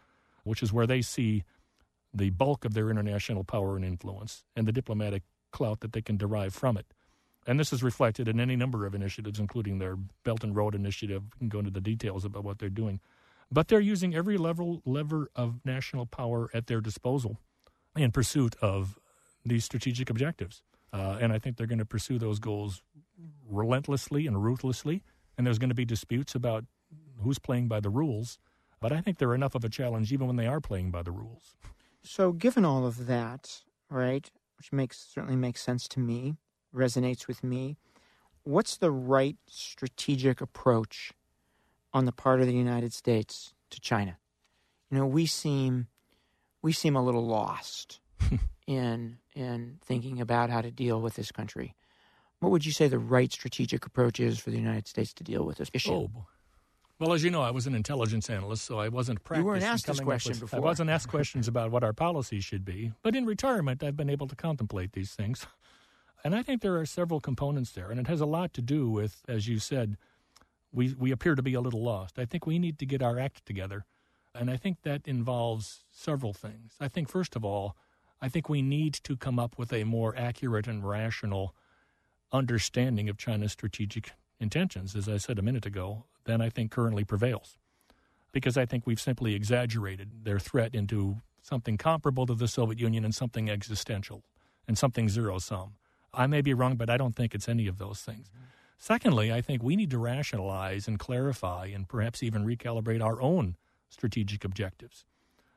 which 0.43 0.61
is 0.61 0.71
where 0.71 0.87
they 0.87 1.01
see 1.01 1.43
the 2.13 2.29
bulk 2.31 2.65
of 2.65 2.73
their 2.73 2.89
international 2.89 3.43
power 3.43 3.75
and 3.75 3.85
influence 3.85 4.43
and 4.55 4.67
the 4.67 4.71
diplomatic 4.71 5.23
clout 5.51 5.79
that 5.79 5.93
they 5.93 6.01
can 6.01 6.17
derive 6.17 6.53
from 6.53 6.77
it. 6.77 6.93
And 7.49 7.59
this 7.59 7.73
is 7.73 7.81
reflected 7.81 8.27
in 8.27 8.39
any 8.39 8.55
number 8.55 8.85
of 8.85 8.93
initiatives, 8.93 9.39
including 9.39 9.79
their 9.79 9.95
Belt 10.23 10.43
and 10.43 10.55
Road 10.55 10.75
Initiative. 10.75 11.23
We 11.33 11.39
can 11.39 11.49
go 11.49 11.57
into 11.57 11.71
the 11.71 11.81
details 11.81 12.23
about 12.23 12.43
what 12.43 12.59
they're 12.59 12.69
doing. 12.69 12.99
But 13.51 13.69
they're 13.69 13.79
using 13.79 14.13
every 14.13 14.37
level, 14.37 14.83
lever 14.85 15.31
of 15.35 15.59
national 15.65 16.05
power 16.05 16.51
at 16.53 16.67
their 16.67 16.79
disposal 16.79 17.39
in 17.97 18.11
pursuit 18.11 18.55
of 18.61 18.99
these 19.43 19.65
strategic 19.65 20.11
objectives. 20.11 20.61
Uh, 20.93 21.17
and 21.19 21.33
I 21.33 21.39
think 21.39 21.57
they're 21.57 21.65
going 21.65 21.79
to 21.79 21.85
pursue 21.85 22.19
those 22.19 22.37
goals 22.37 22.83
relentlessly 23.49 24.27
and 24.27 24.43
ruthlessly. 24.43 25.01
And 25.35 25.47
there's 25.47 25.57
going 25.57 25.69
to 25.69 25.75
be 25.75 25.85
disputes 25.85 26.35
about 26.35 26.65
who's 27.23 27.39
playing 27.39 27.67
by 27.67 27.79
the 27.79 27.89
rules. 27.89 28.37
But 28.79 28.91
I 28.91 29.01
think 29.01 29.17
they're 29.17 29.33
enough 29.33 29.55
of 29.55 29.63
a 29.63 29.69
challenge 29.69 30.13
even 30.13 30.27
when 30.27 30.35
they 30.35 30.45
are 30.45 30.61
playing 30.61 30.91
by 30.91 31.01
the 31.01 31.11
rules. 31.11 31.55
So, 32.03 32.31
given 32.31 32.63
all 32.63 32.85
of 32.85 33.07
that, 33.07 33.63
right, 33.89 34.29
which 34.59 34.71
makes 34.71 34.99
certainly 34.99 35.35
makes 35.35 35.63
sense 35.63 35.87
to 35.87 35.99
me, 35.99 36.35
resonates 36.73 37.27
with 37.27 37.43
me. 37.43 37.77
what's 38.43 38.77
the 38.77 38.91
right 38.91 39.37
strategic 39.47 40.41
approach 40.41 41.11
on 41.93 42.05
the 42.05 42.11
part 42.11 42.41
of 42.41 42.47
the 42.47 42.53
United 42.53 42.93
States 42.93 43.53
to 43.69 43.79
China? 43.79 44.17
You 44.89 44.97
know, 44.97 45.05
we 45.05 45.25
seem 45.25 45.87
we 46.61 46.71
seem 46.73 46.95
a 46.95 47.03
little 47.03 47.25
lost 47.25 47.99
in 48.67 49.17
in 49.35 49.77
thinking 49.83 50.19
about 50.19 50.49
how 50.49 50.61
to 50.61 50.71
deal 50.71 51.01
with 51.01 51.15
this 51.15 51.31
country. 51.31 51.75
What 52.39 52.51
would 52.51 52.65
you 52.65 52.71
say 52.71 52.87
the 52.87 52.99
right 52.99 53.31
strategic 53.31 53.85
approach 53.85 54.19
is 54.19 54.39
for 54.39 54.49
the 54.49 54.57
United 54.57 54.87
States 54.87 55.13
to 55.15 55.23
deal 55.23 55.43
with 55.43 55.57
this 55.57 55.69
issue? 55.73 55.91
Oh, 55.91 56.25
well, 56.99 57.13
as 57.13 57.23
you 57.23 57.31
know, 57.31 57.41
I 57.41 57.51
was 57.51 57.65
an 57.65 57.75
intelligence 57.75 58.29
analyst, 58.29 58.65
so 58.65 58.79
I 58.79 58.89
wasn't 58.89 59.23
practiced. 59.23 59.43
You 59.43 59.47
weren't 59.47 59.63
asked 59.63 59.87
this 59.87 59.99
question 60.01 60.31
with- 60.31 60.41
before. 60.41 60.59
I 60.59 60.61
wasn't 60.61 60.89
asked 60.89 61.07
questions 61.17 61.47
about 61.47 61.71
what 61.71 61.83
our 61.83 61.93
policy 61.93 62.41
should 62.41 62.65
be. 62.65 62.91
But 63.03 63.15
in 63.15 63.25
retirement, 63.25 63.83
I've 63.83 63.95
been 63.95 64.09
able 64.09 64.27
to 64.27 64.35
contemplate 64.35 64.91
these 64.93 65.13
things. 65.13 65.45
And 66.23 66.35
I 66.35 66.43
think 66.43 66.61
there 66.61 66.77
are 66.77 66.85
several 66.85 67.19
components 67.19 67.71
there. 67.71 67.89
And 67.91 67.99
it 67.99 68.07
has 68.07 68.21
a 68.21 68.25
lot 68.25 68.53
to 68.53 68.61
do 68.61 68.89
with, 68.89 69.21
as 69.27 69.47
you 69.47 69.59
said, 69.59 69.97
we, 70.71 70.93
we 70.93 71.11
appear 71.11 71.35
to 71.35 71.41
be 71.41 71.53
a 71.53 71.61
little 71.61 71.83
lost. 71.83 72.19
I 72.19 72.25
think 72.25 72.45
we 72.45 72.59
need 72.59 72.77
to 72.79 72.85
get 72.85 73.01
our 73.01 73.17
act 73.17 73.45
together. 73.45 73.85
And 74.35 74.51
I 74.51 74.57
think 74.57 74.83
that 74.83 75.01
involves 75.07 75.85
several 75.91 76.33
things. 76.33 76.73
I 76.79 76.87
think, 76.87 77.09
first 77.09 77.35
of 77.35 77.43
all, 77.43 77.75
I 78.21 78.29
think 78.29 78.49
we 78.49 78.61
need 78.61 78.93
to 79.03 79.15
come 79.15 79.39
up 79.39 79.57
with 79.57 79.73
a 79.73 79.85
more 79.85 80.13
accurate 80.15 80.67
and 80.67 80.87
rational 80.87 81.55
understanding 82.31 83.09
of 83.09 83.17
China's 83.17 83.53
strategic 83.53 84.11
intentions, 84.39 84.95
as 84.95 85.09
I 85.09 85.17
said 85.17 85.39
a 85.39 85.41
minute 85.41 85.65
ago, 85.65 86.05
than 86.25 86.41
I 86.41 86.49
think 86.49 86.71
currently 86.71 87.03
prevails. 87.03 87.57
Because 88.31 88.57
I 88.57 88.65
think 88.65 88.85
we've 88.85 89.01
simply 89.01 89.33
exaggerated 89.33 90.25
their 90.25 90.37
threat 90.37 90.75
into 90.75 91.21
something 91.41 91.77
comparable 91.77 92.27
to 92.27 92.35
the 92.35 92.47
Soviet 92.47 92.79
Union 92.79 93.03
and 93.03 93.15
something 93.15 93.49
existential 93.49 94.23
and 94.67 94.77
something 94.77 95.09
zero 95.09 95.39
sum. 95.39 95.73
I 96.13 96.27
may 96.27 96.41
be 96.41 96.53
wrong, 96.53 96.75
but 96.75 96.89
I 96.89 96.97
don't 96.97 97.15
think 97.15 97.35
it's 97.35 97.49
any 97.49 97.67
of 97.67 97.77
those 97.77 98.01
things. 98.01 98.31
Secondly, 98.77 99.31
I 99.31 99.41
think 99.41 99.61
we 99.61 99.75
need 99.75 99.91
to 99.91 99.97
rationalize 99.97 100.87
and 100.87 100.97
clarify 100.97 101.65
and 101.65 101.87
perhaps 101.87 102.23
even 102.23 102.45
recalibrate 102.45 103.03
our 103.03 103.21
own 103.21 103.57
strategic 103.89 104.45
objectives. 104.45 105.05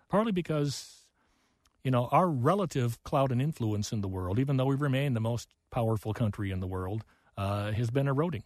Partly 0.08 0.32
because, 0.32 1.04
you 1.84 1.90
know, 1.90 2.08
our 2.10 2.28
relative 2.28 3.02
clout 3.04 3.30
and 3.30 3.40
influence 3.40 3.92
in 3.92 4.00
the 4.00 4.08
world, 4.08 4.38
even 4.38 4.56
though 4.56 4.66
we 4.66 4.74
remain 4.74 5.14
the 5.14 5.20
most 5.20 5.48
powerful 5.70 6.12
country 6.12 6.50
in 6.50 6.60
the 6.60 6.66
world, 6.66 7.04
uh, 7.36 7.70
has 7.72 7.90
been 7.90 8.08
eroding. 8.08 8.42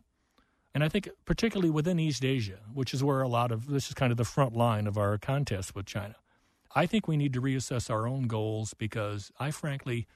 And 0.75 0.85
I 0.85 0.91
think, 0.91 1.09
particularly 1.25 1.71
within 1.71 1.99
East 1.99 2.23
Asia, 2.23 2.59
which 2.75 2.93
is 2.93 3.03
where 3.03 3.23
a 3.23 3.29
lot 3.29 3.51
of 3.51 3.69
this 3.69 3.89
is 3.89 3.95
kind 3.95 4.13
of 4.13 4.19
the 4.19 4.25
front 4.25 4.55
line 4.55 4.87
of 4.87 4.99
our 4.99 5.17
contest 5.17 5.75
with 5.75 5.87
China, 5.87 6.17
I 6.75 6.85
think 6.85 7.09
we 7.09 7.17
need 7.17 7.33
to 7.33 7.41
reassess 7.41 7.89
our 7.89 8.07
own 8.07 8.27
goals 8.27 8.75
because 8.75 9.33
I 9.41 9.51
frankly, 9.53 10.07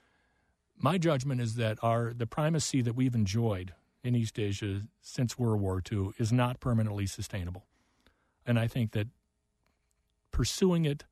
my 0.80 0.98
judgment 0.98 1.40
is 1.40 1.56
that 1.56 1.78
our 1.82 2.12
the 2.14 2.26
primacy 2.26 2.82
that 2.82 2.94
we've 2.94 3.14
enjoyed 3.14 3.74
in 4.02 4.14
East 4.14 4.38
Asia 4.38 4.82
since 5.02 5.38
World 5.38 5.60
War 5.60 5.82
II 5.90 6.10
is 6.18 6.32
not 6.32 6.58
permanently 6.58 7.06
sustainable. 7.06 7.66
And 8.46 8.58
I 8.58 8.66
think 8.66 8.92
that 8.92 9.08
pursuing 10.32 10.86
it 10.86 11.04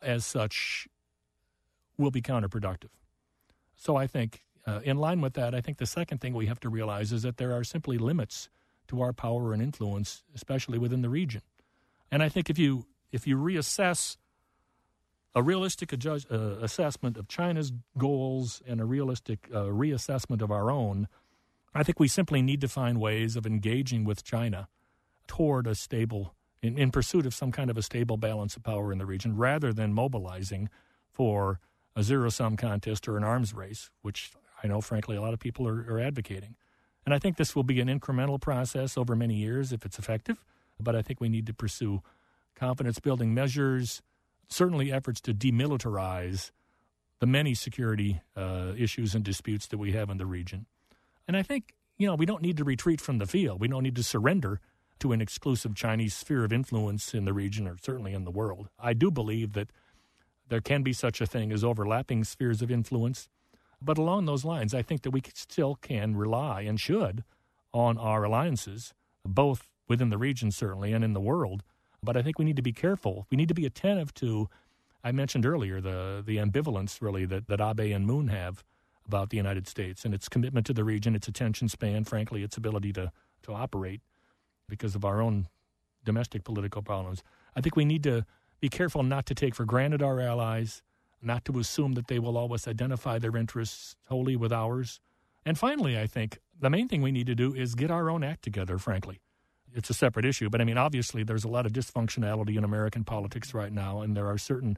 as 0.00 0.24
such 0.24 0.86
will 1.98 2.10
be 2.10 2.22
counterproductive. 2.22 2.90
So 3.76 3.96
I 3.96 4.06
think, 4.06 4.44
uh, 4.66 4.80
in 4.84 4.98
line 4.98 5.20
with 5.20 5.34
that, 5.34 5.54
I 5.54 5.60
think 5.60 5.78
the 5.78 5.86
second 5.86 6.18
thing 6.18 6.34
we 6.34 6.46
have 6.46 6.60
to 6.60 6.68
realize 6.68 7.12
is 7.12 7.22
that 7.22 7.36
there 7.36 7.52
are 7.52 7.64
simply 7.64 7.98
limits 7.98 8.48
to 8.88 9.00
our 9.00 9.12
power 9.12 9.52
and 9.52 9.60
influence, 9.60 10.22
especially 10.34 10.78
within 10.78 11.02
the 11.02 11.08
region. 11.08 11.42
And 12.10 12.22
I 12.22 12.28
think 12.28 12.48
if 12.48 12.58
you 12.58 12.86
if 13.10 13.26
you 13.26 13.36
reassess 13.36 14.16
a 15.34 15.42
realistic 15.42 15.92
adjust, 15.92 16.30
uh, 16.30 16.56
assessment 16.60 17.16
of 17.16 17.28
China's 17.28 17.72
goals 17.96 18.62
and 18.66 18.80
a 18.80 18.84
realistic 18.84 19.48
uh, 19.52 19.64
reassessment 19.64 20.42
of 20.42 20.50
our 20.50 20.70
own, 20.70 21.08
I 21.74 21.82
think 21.82 21.98
we 21.98 22.08
simply 22.08 22.42
need 22.42 22.60
to 22.60 22.68
find 22.68 23.00
ways 23.00 23.34
of 23.36 23.46
engaging 23.46 24.04
with 24.04 24.22
China 24.24 24.68
toward 25.26 25.66
a 25.66 25.74
stable, 25.74 26.34
in, 26.60 26.76
in 26.76 26.90
pursuit 26.90 27.24
of 27.24 27.34
some 27.34 27.50
kind 27.50 27.70
of 27.70 27.78
a 27.78 27.82
stable 27.82 28.18
balance 28.18 28.56
of 28.56 28.62
power 28.62 28.92
in 28.92 28.98
the 28.98 29.06
region, 29.06 29.36
rather 29.36 29.72
than 29.72 29.94
mobilizing 29.94 30.68
for 31.10 31.60
a 31.96 32.02
zero 32.02 32.28
sum 32.28 32.56
contest 32.56 33.08
or 33.08 33.16
an 33.16 33.24
arms 33.24 33.54
race, 33.54 33.90
which 34.02 34.32
I 34.62 34.66
know, 34.66 34.80
frankly, 34.80 35.16
a 35.16 35.22
lot 35.22 35.32
of 35.32 35.40
people 35.40 35.66
are, 35.66 35.86
are 35.88 36.00
advocating. 36.00 36.56
And 37.04 37.14
I 37.14 37.18
think 37.18 37.36
this 37.36 37.56
will 37.56 37.64
be 37.64 37.80
an 37.80 37.88
incremental 37.88 38.40
process 38.40 38.96
over 38.96 39.16
many 39.16 39.34
years 39.34 39.72
if 39.72 39.84
it's 39.84 39.98
effective, 39.98 40.44
but 40.78 40.94
I 40.94 41.02
think 41.02 41.20
we 41.20 41.28
need 41.28 41.46
to 41.46 41.54
pursue 41.54 42.02
confidence 42.54 43.00
building 43.00 43.34
measures, 43.34 44.02
certainly 44.52 44.92
efforts 44.92 45.20
to 45.22 45.34
demilitarize 45.34 46.50
the 47.20 47.26
many 47.26 47.54
security 47.54 48.20
uh, 48.36 48.72
issues 48.76 49.14
and 49.14 49.24
disputes 49.24 49.66
that 49.68 49.78
we 49.78 49.92
have 49.92 50.10
in 50.10 50.18
the 50.18 50.26
region. 50.26 50.66
And 51.28 51.36
I 51.36 51.42
think, 51.42 51.74
you 51.98 52.06
know, 52.06 52.14
we 52.14 52.26
don't 52.26 52.42
need 52.42 52.56
to 52.56 52.64
retreat 52.64 53.00
from 53.00 53.18
the 53.18 53.26
field. 53.26 53.60
We 53.60 53.68
don't 53.68 53.84
need 53.84 53.96
to 53.96 54.02
surrender 54.02 54.60
to 54.98 55.12
an 55.12 55.20
exclusive 55.20 55.74
Chinese 55.74 56.14
sphere 56.14 56.44
of 56.44 56.52
influence 56.52 57.14
in 57.14 57.24
the 57.24 57.32
region 57.32 57.66
or 57.66 57.76
certainly 57.80 58.12
in 58.12 58.24
the 58.24 58.30
world. 58.30 58.68
I 58.78 58.92
do 58.92 59.10
believe 59.10 59.52
that 59.52 59.70
there 60.48 60.60
can 60.60 60.82
be 60.82 60.92
such 60.92 61.20
a 61.20 61.26
thing 61.26 61.52
as 61.52 61.64
overlapping 61.64 62.24
spheres 62.24 62.60
of 62.60 62.70
influence. 62.70 63.28
But 63.80 63.98
along 63.98 64.26
those 64.26 64.44
lines, 64.44 64.74
I 64.74 64.82
think 64.82 65.02
that 65.02 65.10
we 65.10 65.22
still 65.34 65.76
can 65.76 66.14
rely 66.16 66.62
and 66.62 66.78
should 66.78 67.24
on 67.72 67.98
our 67.98 68.24
alliances, 68.24 68.94
both 69.24 69.68
within 69.88 70.10
the 70.10 70.18
region, 70.18 70.50
certainly, 70.50 70.92
and 70.92 71.04
in 71.04 71.14
the 71.14 71.20
world. 71.20 71.62
But 72.02 72.16
I 72.16 72.22
think 72.22 72.38
we 72.38 72.44
need 72.44 72.56
to 72.56 72.62
be 72.62 72.72
careful. 72.72 73.26
We 73.30 73.36
need 73.36 73.48
to 73.48 73.54
be 73.54 73.64
attentive 73.64 74.12
to, 74.14 74.48
I 75.04 75.12
mentioned 75.12 75.46
earlier, 75.46 75.80
the, 75.80 76.22
the 76.24 76.38
ambivalence, 76.38 77.00
really, 77.00 77.24
that, 77.26 77.46
that 77.46 77.60
Abe 77.60 77.92
and 77.94 78.06
Moon 78.06 78.28
have 78.28 78.64
about 79.06 79.30
the 79.30 79.36
United 79.36 79.68
States 79.68 80.04
and 80.04 80.12
its 80.12 80.28
commitment 80.28 80.66
to 80.66 80.72
the 80.72 80.84
region, 80.84 81.14
its 81.14 81.28
attention 81.28 81.68
span, 81.68 82.04
frankly, 82.04 82.42
its 82.42 82.56
ability 82.56 82.92
to, 82.94 83.12
to 83.42 83.52
operate 83.52 84.00
because 84.68 84.94
of 84.94 85.04
our 85.04 85.20
own 85.20 85.48
domestic 86.04 86.44
political 86.44 86.82
problems. 86.82 87.22
I 87.54 87.60
think 87.60 87.76
we 87.76 87.84
need 87.84 88.02
to 88.04 88.24
be 88.60 88.68
careful 88.68 89.02
not 89.02 89.26
to 89.26 89.34
take 89.34 89.54
for 89.54 89.64
granted 89.64 90.02
our 90.02 90.20
allies, 90.20 90.82
not 91.20 91.44
to 91.44 91.58
assume 91.58 91.92
that 91.92 92.08
they 92.08 92.18
will 92.18 92.36
always 92.36 92.66
identify 92.66 93.18
their 93.18 93.36
interests 93.36 93.96
wholly 94.08 94.34
with 94.34 94.52
ours. 94.52 95.00
And 95.44 95.56
finally, 95.58 95.98
I 95.98 96.06
think 96.06 96.38
the 96.58 96.70
main 96.70 96.88
thing 96.88 97.02
we 97.02 97.12
need 97.12 97.26
to 97.26 97.34
do 97.34 97.54
is 97.54 97.74
get 97.74 97.90
our 97.90 98.10
own 98.10 98.24
act 98.24 98.42
together, 98.42 98.78
frankly. 98.78 99.20
It's 99.74 99.90
a 99.90 99.94
separate 99.94 100.24
issue, 100.24 100.50
but 100.50 100.60
I 100.60 100.64
mean, 100.64 100.78
obviously, 100.78 101.22
there's 101.24 101.44
a 101.44 101.48
lot 101.48 101.66
of 101.66 101.72
dysfunctionality 101.72 102.56
in 102.56 102.64
American 102.64 103.04
politics 103.04 103.54
right 103.54 103.72
now, 103.72 104.00
and 104.00 104.16
there 104.16 104.26
are 104.26 104.38
certain 104.38 104.76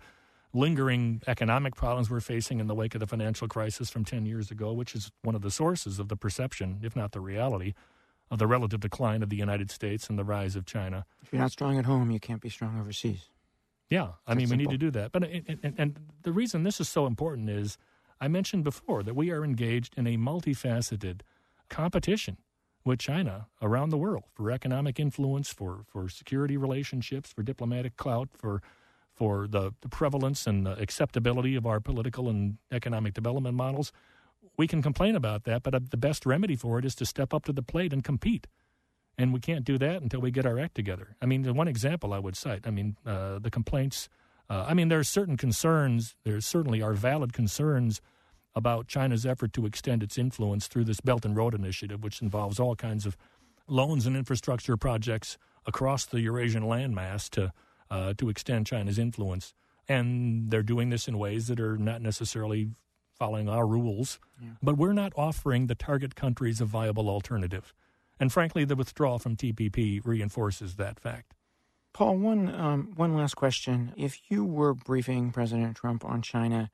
lingering 0.53 1.21
economic 1.27 1.75
problems 1.75 2.09
we're 2.09 2.21
facing 2.21 2.61
in 2.61 2.69
the 2.69 2.75
wake 2.75 2.95
of 2.95 3.01
the 3.01 3.07
financial 3.07 3.49
crisis 3.49 3.91
from 3.91 4.05
10 4.05 4.25
years 4.25 4.51
ago, 4.51 4.73
which 4.73 4.95
is 4.95 5.11
one 5.23 5.35
of 5.35 5.43
the 5.43 5.51
sources 5.51 5.99
of 5.99 6.09
the 6.09 6.17
perception, 6.17 6.79
if 6.83 6.95
not 6.95 7.13
the 7.13 7.21
reality, 7.21 7.75
of 8.31 8.39
the 8.39 8.47
relative 8.47 8.81
decline 8.81 9.23
of 9.23 9.31
the 9.31 9.37
United 9.37 9.71
States 9.71 10.09
and 10.09 10.19
the 10.19 10.25
rise 10.25 10.57
of 10.57 10.65
China. 10.65 11.05
If 11.23 11.33
you're 11.33 11.41
not 11.43 11.51
strong 11.51 11.79
at 11.79 11.85
home, 11.85 12.11
you 12.11 12.21
can't 12.21 12.41
be 12.41 12.49
strong 12.49 12.81
overseas. 12.81 13.29
Yeah, 13.91 14.13
I 14.27 14.35
That's 14.35 14.39
mean, 14.39 14.49
we 14.49 14.57
need 14.57 14.71
to 14.71 14.79
do 14.79 14.91
that. 14.93 15.13
But 15.13 15.25
uh, 15.25 15.27
and, 15.27 15.59
and, 15.63 15.75
and 15.77 15.97
the 16.23 16.33
reason 16.33 16.63
this 16.63 16.81
is 16.81 16.89
so 16.89 17.07
important 17.07 17.51
is 17.51 17.77
I 18.21 18.29
mentioned 18.29 18.65
before 18.65 19.03
that 19.03 19.15
we 19.15 19.31
are 19.31 19.45
engaged 19.45 19.95
in 19.97 20.07
a 20.07 20.17
multifaceted 20.17 21.21
competition 21.69 22.39
with 22.85 22.99
China 22.99 23.47
around 23.63 23.91
the 23.91 23.97
world 23.97 24.25
for 24.35 24.51
economic 24.51 25.01
influence, 25.01 25.53
for, 25.53 25.85
for 25.87 26.09
security 26.09 26.57
relationships, 26.57 27.33
for 27.33 27.43
diplomatic 27.43 27.97
clout, 27.97 28.29
for 28.37 28.63
for 29.15 29.47
the, 29.47 29.73
the 29.81 29.89
prevalence 29.89 30.47
and 30.47 30.67
the 30.67 30.73
acceptability 30.73 31.55
of 31.55 31.67
our 31.67 31.81
political 31.81 32.29
and 32.29 32.59
economic 32.73 33.15
development 33.15 33.57
models. 33.57 33.93
We 34.57 34.67
can 34.67 34.83
complain 34.83 35.15
about 35.15 35.45
that, 35.45 35.63
but 35.63 35.75
uh, 35.75 35.81
the 35.89 35.97
best 35.97 36.27
remedy 36.27 36.57
for 36.57 36.79
it 36.79 36.85
is 36.85 36.95
to 36.97 37.07
step 37.07 37.33
up 37.33 37.45
to 37.45 37.53
the 37.53 37.63
plate 37.63 37.93
and 37.93 38.03
compete. 38.03 38.49
And 39.17 39.33
we 39.33 39.39
can't 39.39 39.65
do 39.65 39.79
that 39.79 40.03
until 40.03 40.21
we 40.21 40.33
get 40.33 40.45
our 40.45 40.59
act 40.59 40.75
together. 40.75 41.17
I 41.23 41.27
mean, 41.27 41.43
the 41.43 41.55
one 41.55 41.69
example 41.69 42.13
I 42.13 42.19
would 42.19 42.37
cite, 42.37 42.67
I 42.67 42.71
mean, 42.71 42.97
uh, 43.07 43.39
the 43.39 43.51
complaints, 43.51 44.09
uh, 44.51 44.65
I 44.67 44.75
mean, 44.75 44.89
there 44.89 44.99
are 44.99 45.05
certain 45.05 45.37
concerns, 45.37 46.17
there 46.25 46.41
certainly 46.41 46.83
are 46.83 46.95
valid 46.95 47.33
concerns 47.33 48.01
about 48.55 48.87
China's 48.87 49.27
effort 49.27 49.53
to 49.55 49.67
extend 49.67 50.03
its 50.03 50.17
influence 50.17 50.69
through 50.69 50.85
this 50.85 51.01
Belt 51.01 51.25
and 51.25 51.37
Road 51.37 51.55
Initiative, 51.55 52.03
which 52.03 52.23
involves 52.23 52.61
all 52.61 52.77
kinds 52.77 53.07
of 53.07 53.17
loans 53.69 54.07
and 54.07 54.17
infrastructure 54.17 54.77
projects 54.77 55.39
across 55.67 56.05
the 56.05 56.21
Eurasian 56.21 56.65
landmass 56.65 57.29
to, 57.31 57.53
uh, 57.91 58.15
to 58.19 58.29
extend 58.29 58.67
China's 58.67 58.99
influence. 58.99 59.55
And 59.89 60.51
they're 60.51 60.63
doing 60.63 60.91
this 60.91 61.09
in 61.09 61.19
ways 61.19 61.49
that 61.49 61.61
are 61.61 61.77
not 61.77 62.01
necessarily 62.01 62.71
following 63.19 63.49
our 63.49 63.67
rules, 63.67 64.19
but 64.63 64.77
we're 64.77 64.93
not 64.93 65.13
offering 65.17 65.67
the 65.67 65.75
target 65.75 66.15
countries 66.15 66.61
a 66.61 66.65
viable 66.65 67.09
alternative. 67.09 67.73
And 68.19 68.33
frankly, 68.33 68.65
the 68.65 68.77
withdrawal 68.77 69.19
from 69.19 69.37
TPP 69.37 70.01
reinforces 70.05 70.77
that 70.77 71.01
fact. 71.01 71.35
Paul, 71.93 72.17
one 72.19 72.53
um, 72.53 72.93
one 72.97 73.17
last 73.17 73.35
question. 73.35 73.93
If 73.97 74.19
you 74.29 74.45
were 74.45 74.75
briefing 74.75 75.31
President 75.31 75.77
Trump 75.77 76.05
on 76.05 76.23
China, 76.23 76.71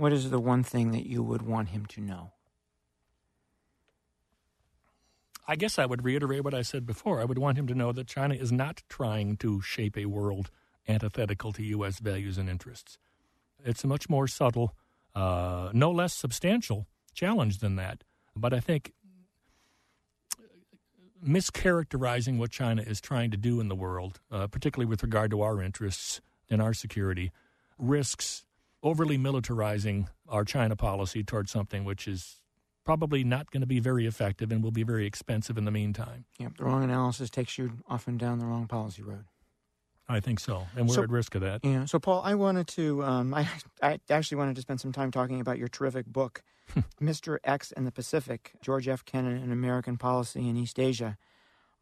what 0.00 0.12
is 0.12 0.30
the 0.30 0.40
one 0.40 0.62
thing 0.62 0.92
that 0.92 1.06
you 1.06 1.22
would 1.22 1.42
want 1.42 1.68
him 1.68 1.84
to 1.86 2.00
know? 2.00 2.32
I 5.46 5.56
guess 5.56 5.78
I 5.78 5.84
would 5.84 6.04
reiterate 6.04 6.42
what 6.42 6.54
I 6.54 6.62
said 6.62 6.86
before. 6.86 7.20
I 7.20 7.24
would 7.24 7.38
want 7.38 7.58
him 7.58 7.66
to 7.66 7.74
know 7.74 7.92
that 7.92 8.06
China 8.06 8.34
is 8.34 8.50
not 8.50 8.82
trying 8.88 9.36
to 9.38 9.60
shape 9.60 9.98
a 9.98 10.06
world 10.06 10.50
antithetical 10.88 11.52
to 11.52 11.62
U.S. 11.62 11.98
values 11.98 12.38
and 12.38 12.48
interests. 12.48 12.96
It's 13.62 13.84
a 13.84 13.86
much 13.86 14.08
more 14.08 14.26
subtle, 14.26 14.74
uh, 15.14 15.70
no 15.74 15.90
less 15.90 16.14
substantial 16.14 16.86
challenge 17.12 17.58
than 17.58 17.76
that. 17.76 18.02
But 18.34 18.54
I 18.54 18.60
think 18.60 18.92
mischaracterizing 21.22 22.38
what 22.38 22.50
China 22.50 22.80
is 22.80 23.02
trying 23.02 23.30
to 23.32 23.36
do 23.36 23.60
in 23.60 23.68
the 23.68 23.74
world, 23.74 24.20
uh, 24.30 24.46
particularly 24.46 24.88
with 24.88 25.02
regard 25.02 25.30
to 25.32 25.42
our 25.42 25.60
interests 25.60 26.22
and 26.48 26.62
our 26.62 26.72
security, 26.72 27.32
risks 27.78 28.44
overly 28.82 29.18
militarizing 29.18 30.08
our 30.28 30.44
China 30.44 30.76
policy 30.76 31.22
towards 31.22 31.50
something 31.50 31.84
which 31.84 32.08
is 32.08 32.40
probably 32.84 33.22
not 33.22 33.50
going 33.50 33.60
to 33.60 33.66
be 33.66 33.78
very 33.80 34.06
effective 34.06 34.50
and 34.50 34.62
will 34.64 34.70
be 34.70 34.82
very 34.82 35.06
expensive 35.06 35.58
in 35.58 35.64
the 35.64 35.70
meantime. 35.70 36.24
Yeah, 36.38 36.48
the 36.56 36.64
wrong 36.64 36.82
analysis 36.82 37.30
takes 37.30 37.58
you 37.58 37.72
often 37.88 38.16
down 38.16 38.38
the 38.38 38.46
wrong 38.46 38.66
policy 38.66 39.02
road. 39.02 39.24
I 40.08 40.18
think 40.18 40.40
so, 40.40 40.66
and 40.74 40.88
we're 40.88 40.94
So- 40.96 41.02
at 41.04 41.10
risk 41.10 41.34
of 41.36 41.42
that. 41.42 41.60
Yeah. 41.64 41.84
So, 41.84 42.00
Paul, 42.00 42.22
I 42.24 42.34
wanted 42.34 42.66
to. 42.68 43.04
Um, 43.04 43.32
I 43.40 43.46
I 43.82 44.00
actually 44.10 44.38
wanted 44.38 44.56
to 44.56 44.62
spend 44.62 44.80
some 44.80 44.90
time 44.92 45.10
talking 45.12 45.40
about 45.40 45.56
your 45.58 45.68
terrific 45.68 46.06
book, 46.06 46.42
Mr. 47.00 47.38
X 47.44 47.70
and 47.70 47.86
the 47.86 47.92
Pacific: 47.92 48.52
George 48.60 48.88
F. 48.88 49.04
Kennan 49.04 49.36
and 49.36 49.52
American 49.52 49.96
Policy 49.98 50.48
in 50.48 50.56
East 50.56 50.80
Asia. 50.80 51.16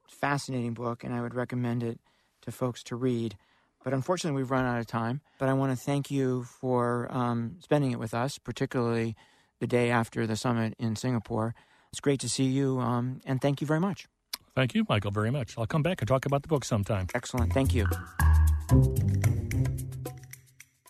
Fascinating 0.07 0.75
book, 0.75 1.05
and 1.05 1.15
I 1.15 1.21
would 1.23 1.35
recommend 1.35 1.83
it 1.83 2.01
to 2.43 2.51
folks 2.53 2.83
to 2.85 2.97
read. 2.97 3.37
But 3.89 3.95
unfortunately, 3.95 4.37
we've 4.43 4.51
run 4.51 4.67
out 4.67 4.79
of 4.79 4.87
time. 4.87 5.23
But 5.39 5.49
I 5.49 5.55
want 5.55 5.73
to 5.73 5.83
thank 5.83 6.11
you 6.11 6.43
for 6.43 7.09
um, 7.11 7.57
spending 7.61 7.91
it 7.91 7.99
with 7.99 8.13
us, 8.13 8.37
particularly 8.37 9.17
the 9.61 9.67
day 9.67 9.89
after 9.91 10.27
the 10.27 10.37
summit 10.37 10.75
in 10.79 10.95
Singapore. 10.95 11.55
It's 11.91 12.01
great 12.01 12.21
to 12.21 12.29
see 12.29 12.45
you, 12.45 12.81
um, 12.81 13.23
and 13.25 13.41
thank 13.41 13.63
you 13.63 13.67
very 13.67 13.81
much. 13.81 14.07
Thank 14.55 14.75
you, 14.75 14.85
Michael, 14.91 15.11
very 15.11 15.31
much. 15.31 15.57
I'll 15.57 15.67
come 15.67 15.83
back 15.83 16.03
and 16.03 16.07
talk 16.07 16.27
about 16.27 16.43
the 16.43 16.49
book 16.49 16.67
sometime. 16.67 17.07
Excellent. 17.15 17.55
Thank 17.55 17.75
you. 17.75 17.87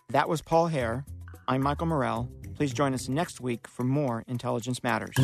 That 0.09 0.27
was 0.27 0.41
Paul 0.41 0.67
Heer. 0.67 1.05
I'm 1.47 1.61
Michael 1.61 1.87
Morell. 1.87 2.29
Please 2.55 2.73
join 2.73 2.93
us 2.93 3.07
next 3.07 3.39
week 3.39 3.65
for 3.69 3.85
more 3.85 4.25
Intelligence 4.27 4.83
Matters. 4.83 5.15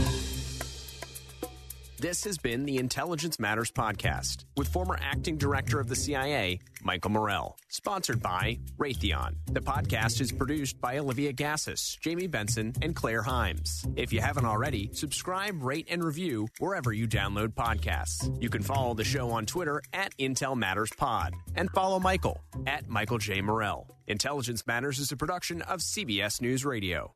This 1.97 2.23
has 2.25 2.37
been 2.37 2.65
the 2.65 2.77
Intelligence 2.77 3.39
Matters 3.39 3.71
Podcast 3.71 4.45
with 4.55 4.67
former 4.67 4.97
acting 5.01 5.37
director 5.37 5.79
of 5.79 5.87
the 5.87 5.95
CIA, 5.95 6.59
Michael 6.85 7.11
Morell. 7.11 7.57
Sponsored 7.67 8.21
by 8.21 8.59
Raytheon. 8.77 9.35
The 9.51 9.59
podcast 9.59 10.21
is 10.21 10.31
produced 10.31 10.79
by 10.79 10.99
Olivia 10.99 11.33
Gazis, 11.33 11.99
Jamie 11.99 12.27
Benson, 12.27 12.73
and 12.81 12.95
Claire 12.95 13.23
Hymes. 13.23 13.83
If 13.95 14.13
you 14.13 14.21
haven't 14.21 14.45
already, 14.45 14.91
subscribe, 14.93 15.61
rate, 15.63 15.87
and 15.89 16.03
review 16.03 16.47
wherever 16.59 16.93
you 16.93 17.07
download 17.07 17.49
podcasts. 17.49 18.31
You 18.41 18.49
can 18.49 18.61
follow 18.61 18.93
the 18.93 19.03
show 19.03 19.31
on 19.31 19.45
Twitter 19.47 19.81
at 19.91 20.15
Intel 20.17 20.55
Matters 20.55 20.91
Pod 20.95 21.33
and 21.55 21.71
follow 21.71 21.99
Michael 21.99 22.39
at 22.67 22.87
Michael 22.87 23.17
J. 23.17 23.41
Morell. 23.41 23.87
Intelligence 24.07 24.67
Matters 24.67 24.99
is 24.99 25.11
a 25.11 25.17
production 25.17 25.63
of 25.63 25.79
CBS 25.79 26.39
News 26.39 26.63
Radio. 26.63 27.15